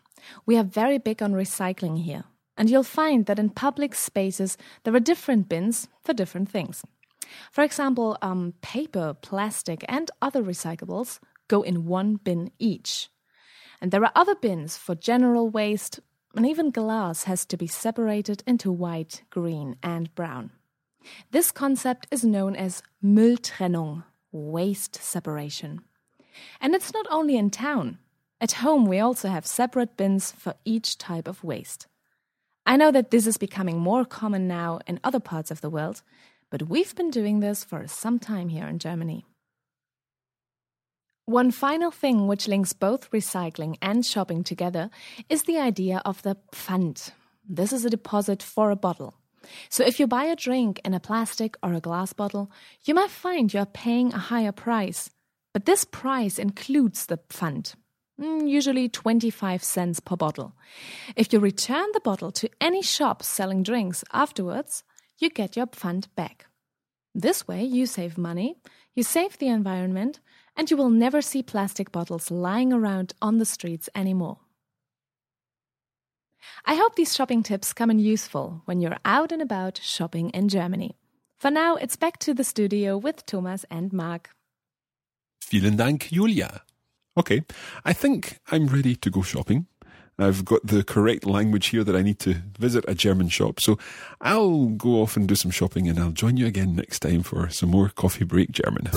We 0.47 0.57
are 0.57 0.65
very 0.65 0.99
big 0.99 1.23
on 1.23 1.33
recycling 1.33 2.03
here, 2.03 2.25
and 2.57 2.71
you'll 2.71 2.83
find 2.83 3.27
that 3.27 3.39
in 3.39 3.51
public 3.51 3.95
spaces 3.95 4.57
there 4.85 4.95
are 4.95 5.01
different 5.01 5.49
bins 5.49 5.89
for 6.03 6.13
different 6.13 6.49
things. 6.49 6.85
For 7.51 7.65
example, 7.65 8.17
um, 8.23 8.55
paper, 8.61 9.15
plastic, 9.15 9.85
and 9.89 10.11
other 10.21 10.43
recyclables 10.43 11.19
go 11.49 11.63
in 11.63 11.87
one 11.87 12.17
bin 12.17 12.51
each. 12.59 13.09
And 13.81 13.91
there 13.91 14.05
are 14.05 14.13
other 14.15 14.35
bins 14.35 14.77
for 14.77 14.95
general 14.95 15.49
waste, 15.49 16.01
and 16.37 16.47
even 16.47 16.71
glass 16.71 17.25
has 17.25 17.45
to 17.47 17.57
be 17.57 17.67
separated 17.67 18.43
into 18.47 18.71
white, 18.71 19.23
green, 19.31 19.77
and 19.83 20.15
brown. 20.15 20.51
This 21.31 21.53
concept 21.53 22.07
is 22.11 22.25
known 22.25 22.57
as 22.57 22.83
Mülltrennung, 23.05 24.05
waste 24.33 24.97
separation. 24.97 25.83
And 26.61 26.75
it's 26.75 26.93
not 26.93 27.07
only 27.11 27.37
in 27.37 27.51
town. 27.51 27.99
At 28.41 28.53
home, 28.53 28.87
we 28.87 28.99
also 28.99 29.29
have 29.29 29.47
separate 29.47 29.97
bins 29.97 30.33
for 30.33 30.55
each 30.65 30.99
type 30.99 31.29
of 31.29 31.45
waste. 31.45 31.87
I 32.67 32.77
know 32.77 32.91
that 32.91 33.11
this 33.11 33.27
is 33.27 33.37
becoming 33.37 33.79
more 33.79 34.05
common 34.05 34.49
now 34.49 34.81
in 34.87 35.01
other 35.05 35.21
parts 35.21 35.51
of 35.51 35.61
the 35.61 35.71
world, 35.71 36.03
but 36.51 36.69
we've 36.69 36.95
been 36.95 37.11
doing 37.11 37.41
this 37.41 37.63
for 37.63 37.87
some 37.87 38.19
time 38.19 38.49
here 38.49 38.67
in 38.67 38.79
Germany. 38.79 39.25
One 41.27 41.51
final 41.51 41.91
thing 41.91 42.27
which 42.27 42.49
links 42.49 42.73
both 42.73 43.11
recycling 43.11 43.77
and 43.81 44.05
shopping 44.05 44.45
together 44.45 44.91
is 45.29 45.45
the 45.45 45.59
idea 45.59 46.03
of 46.05 46.23
the 46.23 46.37
Pfand. 46.53 47.13
This 47.49 47.73
is 47.73 47.85
a 47.85 47.91
deposit 47.91 48.43
for 48.43 48.71
a 48.71 48.77
bottle. 48.77 49.15
So 49.69 49.85
if 49.85 50.01
you 50.01 50.07
buy 50.07 50.25
a 50.25 50.37
drink 50.37 50.81
in 50.85 50.95
a 50.95 51.01
plastic 51.01 51.57
or 51.63 51.75
a 51.75 51.81
glass 51.81 52.13
bottle, 52.13 52.51
you 52.85 52.95
might 52.95 53.11
find 53.11 53.53
you're 53.53 53.67
paying 53.67 54.13
a 54.13 54.19
higher 54.19 54.53
price. 54.53 55.11
But 55.53 55.67
this 55.67 55.85
price 55.85 56.39
includes 56.39 57.07
the 57.07 57.19
Pfand, 57.19 57.75
Mm, 58.21 58.49
usually 58.49 58.89
25 58.89 59.65
cents 59.65 60.01
per 60.01 60.17
bottle. 60.17 60.55
If 61.17 61.33
you 61.33 61.41
return 61.41 61.87
the 61.93 62.01
bottle 62.01 62.31
to 62.33 62.49
any 62.61 62.83
shop 62.83 63.23
selling 63.23 63.63
drinks 63.63 64.05
afterwards, 64.13 64.85
you 65.19 65.31
get 65.31 65.57
your 65.57 65.67
Pfand 65.67 66.07
back. 66.15 66.47
This 67.15 67.47
way, 67.49 67.65
you 67.65 67.87
save 67.87 68.17
money, 68.19 68.57
you 68.95 69.03
save 69.03 69.39
the 69.39 69.49
environment, 69.49 70.21
and 70.57 70.71
you 70.71 70.77
will 70.77 70.91
never 70.91 71.21
see 71.21 71.43
plastic 71.43 71.91
bottles 71.91 72.31
lying 72.31 72.73
around 72.73 73.15
on 73.21 73.39
the 73.39 73.45
streets 73.45 73.89
anymore. 73.95 74.39
I 76.65 76.75
hope 76.75 76.95
these 76.95 77.15
shopping 77.15 77.43
tips 77.43 77.73
come 77.73 77.91
in 77.91 77.99
useful 77.99 78.63
when 78.65 78.81
you're 78.81 78.99
out 79.05 79.33
and 79.33 79.43
about 79.43 79.81
shopping 79.83 80.31
in 80.31 80.49
Germany. 80.49 80.97
For 81.37 81.51
now, 81.51 81.77
it's 81.77 81.97
back 81.97 82.19
to 82.21 82.35
the 82.35 82.45
studio 82.45 82.97
with 82.97 83.27
Thomas 83.27 83.65
and 83.71 83.93
Mark. 83.93 84.31
Vielen 85.51 85.77
Dank, 85.77 86.09
Julia. 86.11 86.63
Okay, 87.17 87.45
I 87.85 87.93
think 87.93 88.41
I'm 88.51 88.67
ready 88.67 88.97
to 88.97 89.11
go 89.11 89.23
shopping. 89.23 89.67
I've 90.19 90.45
got 90.45 90.67
the 90.67 90.85
correct 90.85 91.27
language 91.27 91.67
here 91.69 91.85
that 91.85 91.97
I 91.97 92.03
need 92.03 92.19
to 92.21 92.35
visit 92.59 92.85
a 92.87 92.95
German 92.95 93.29
shop. 93.29 93.61
So 93.61 93.79
I'll 94.21 94.67
go 94.67 95.03
off 95.03 95.17
and 95.17 95.27
do 95.27 95.35
some 95.35 95.51
shopping 95.51 95.89
and 95.89 95.99
I'll 95.99 96.11
join 96.11 96.37
you 96.37 96.47
again 96.47 96.77
next 96.77 97.01
time 97.01 97.23
for 97.23 97.49
some 97.51 97.71
more 97.71 97.89
coffee 97.89 98.25
break 98.25 98.53
German. 98.53 98.91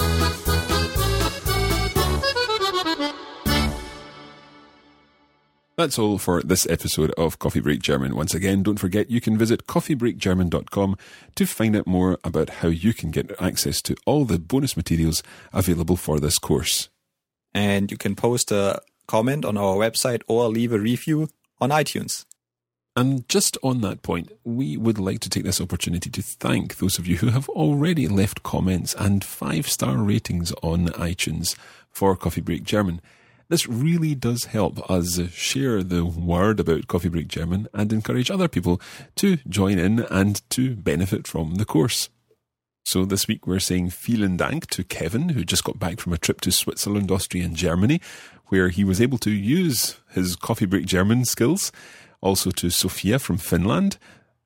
That's 5.78 6.00
all 6.00 6.18
for 6.18 6.42
this 6.42 6.66
episode 6.68 7.12
of 7.20 7.38
Coffee 7.38 7.60
Break 7.60 7.84
German. 7.84 8.16
Once 8.16 8.34
again, 8.34 8.64
don't 8.64 8.80
forget 8.80 9.12
you 9.12 9.22
can 9.22 9.38
visit 9.38 9.68
coffeebreakgerman.com 9.68 10.98
to 11.36 11.46
find 11.46 11.76
out 11.76 11.86
more 11.86 12.18
about 12.24 12.50
how 12.50 12.70
you 12.70 12.96
can 12.96 13.12
get 13.12 13.32
access 13.40 13.80
to 13.84 13.96
all 14.08 14.26
the 14.26 14.40
bonus 14.40 14.76
materials 14.76 15.22
available 15.54 15.96
for 15.96 16.20
this 16.20 16.40
course. 16.40 16.90
And 17.58 17.90
you 17.90 17.98
can 17.98 18.16
post 18.16 18.52
a 18.52 18.80
comment 19.08 19.44
on 19.44 19.58
our 19.58 19.76
website 19.78 20.22
or 20.28 20.48
leave 20.48 20.72
a 20.72 20.78
review 20.78 21.28
on 21.60 21.72
iTunes. 21.72 22.24
And 22.96 23.28
just 23.28 23.58
on 23.64 23.82
that 23.82 24.04
point, 24.04 24.32
we 24.44 24.78
would 24.78 25.00
like 25.00 25.22
to 25.22 25.30
take 25.30 25.44
this 25.44 25.60
opportunity 25.60 26.12
to 26.12 26.22
thank 26.22 26.78
those 26.78 27.00
of 27.00 27.08
you 27.08 27.18
who 27.18 27.30
have 27.30 27.50
already 27.50 28.08
left 28.08 28.44
comments 28.44 28.94
and 28.94 29.24
five 29.24 29.68
star 29.68 29.98
ratings 29.98 30.52
on 30.62 30.90
iTunes 30.90 31.56
for 31.90 32.16
Coffee 32.16 32.42
Break 32.42 32.64
German. 32.64 33.02
This 33.50 33.68
really 33.68 34.14
does 34.14 34.44
help 34.46 34.88
us 34.88 35.20
share 35.32 35.82
the 35.82 36.06
word 36.06 36.60
about 36.60 36.88
Coffee 36.88 37.10
Break 37.10 37.28
German 37.28 37.68
and 37.74 37.92
encourage 37.92 38.30
other 38.30 38.48
people 38.48 38.80
to 39.16 39.38
join 39.50 39.80
in 39.80 40.02
and 40.12 40.48
to 40.52 40.76
benefit 40.76 41.26
from 41.26 41.56
the 41.56 41.66
course. 41.66 42.10
So 42.88 43.04
this 43.04 43.28
week 43.28 43.46
we're 43.46 43.60
saying 43.60 43.90
vielen 43.90 44.38
Dank 44.38 44.68
to 44.68 44.82
Kevin, 44.82 45.28
who 45.28 45.44
just 45.44 45.66
got 45.66 45.78
back 45.78 46.00
from 46.00 46.14
a 46.14 46.18
trip 46.18 46.40
to 46.40 46.54
Switzerland, 46.54 47.12
Austria, 47.12 47.44
and 47.44 47.54
Germany, 47.54 48.00
where 48.46 48.70
he 48.70 48.86
was 48.86 49.02
able 49.02 49.18
to 49.18 49.30
use 49.30 49.98
his 50.12 50.38
Coffee 50.38 50.66
Break 50.66 50.86
German 50.86 51.26
skills. 51.26 51.74
Also 52.22 52.50
to 52.52 52.70
Sofia 52.70 53.20
from 53.20 53.40
Finland 53.40 53.98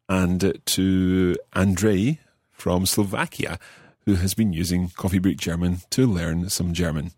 and 0.09 0.59
to 0.65 1.35
Andrei 1.53 2.17
from 2.51 2.87
Slovakia, 2.87 3.59
who 4.05 4.15
has 4.15 4.33
been 4.33 4.53
using 4.53 4.89
Coffee 4.89 5.19
Break 5.19 5.37
German 5.37 5.81
to 5.91 6.07
learn 6.07 6.49
some 6.49 6.73
German. 6.73 7.11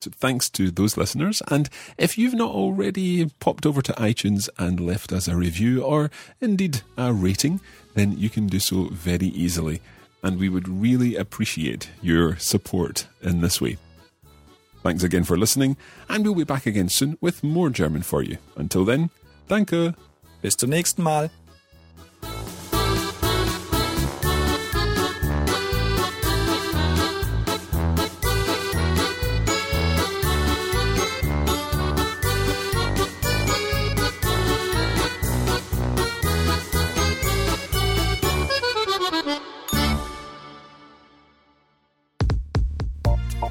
So 0.00 0.10
thanks 0.10 0.48
to 0.50 0.70
those 0.70 0.96
listeners. 0.96 1.42
And 1.48 1.68
if 1.98 2.16
you've 2.16 2.32
not 2.32 2.52
already 2.52 3.26
popped 3.40 3.66
over 3.66 3.82
to 3.82 3.92
iTunes 3.92 4.48
and 4.58 4.80
left 4.80 5.12
us 5.12 5.28
a 5.28 5.36
review 5.36 5.82
or 5.82 6.10
indeed 6.40 6.80
a 6.96 7.12
rating, 7.12 7.60
then 7.92 8.16
you 8.16 8.30
can 8.30 8.46
do 8.46 8.58
so 8.58 8.84
very 8.84 9.26
easily. 9.26 9.82
And 10.22 10.38
we 10.38 10.48
would 10.48 10.68
really 10.68 11.16
appreciate 11.16 11.90
your 12.02 12.36
support 12.36 13.06
in 13.22 13.40
this 13.40 13.60
way. 13.60 13.76
Thanks 14.82 15.02
again 15.02 15.24
for 15.24 15.36
listening, 15.36 15.76
and 16.08 16.24
we'll 16.24 16.34
be 16.34 16.44
back 16.44 16.66
again 16.66 16.88
soon 16.88 17.18
with 17.20 17.42
more 17.42 17.70
German 17.70 18.02
for 18.02 18.22
you. 18.22 18.38
Until 18.56 18.84
then, 18.84 19.10
danke. 19.48 19.94
Bis 20.42 20.54
zum 20.54 20.70
nächsten 20.70 21.02
Mal. 21.02 21.30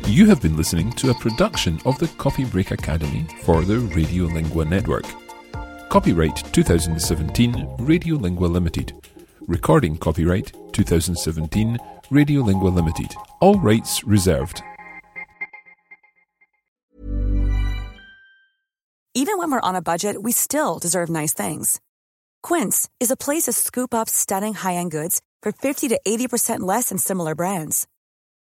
You 0.08 0.28
have 0.28 0.40
been 0.40 0.56
listening 0.56 0.92
to 0.94 1.10
a 1.10 1.16
production 1.16 1.82
of 1.84 1.98
the 1.98 2.08
Coffee 2.20 2.46
Break 2.46 2.70
Academy 2.70 3.26
for 3.42 3.64
the 3.64 3.78
Radiolingua 3.78 4.70
Network. 4.70 5.04
Copyright 5.90 6.36
2017 6.54 7.54
Radiolingua 7.80 8.48
Limited. 8.48 8.94
Recording 9.48 9.98
copyright 9.98 10.54
2017 10.74 11.80
Radiolingua 12.12 12.72
Limited. 12.72 13.16
All 13.42 13.58
rights 13.58 14.04
reserved. 14.04 14.62
Even 19.16 19.40
when 19.40 19.50
we're 19.50 19.60
on 19.62 19.74
a 19.74 19.82
budget, 19.82 20.22
we 20.22 20.32
still 20.32 20.78
deserve 20.78 21.10
nice 21.10 21.34
things. 21.34 21.82
Quince 22.44 22.88
is 23.00 23.10
a 23.10 23.18
place 23.18 23.46
to 23.46 23.54
scoop 23.54 23.96
up 23.96 24.08
stunning 24.08 24.54
high 24.54 24.76
end 24.76 24.92
goods 24.92 25.24
for 25.42 25.52
50 25.52 25.88
to 25.88 26.00
80% 26.08 26.60
less 26.60 26.90
than 26.90 27.00
similar 27.00 27.34
brands. 27.34 27.88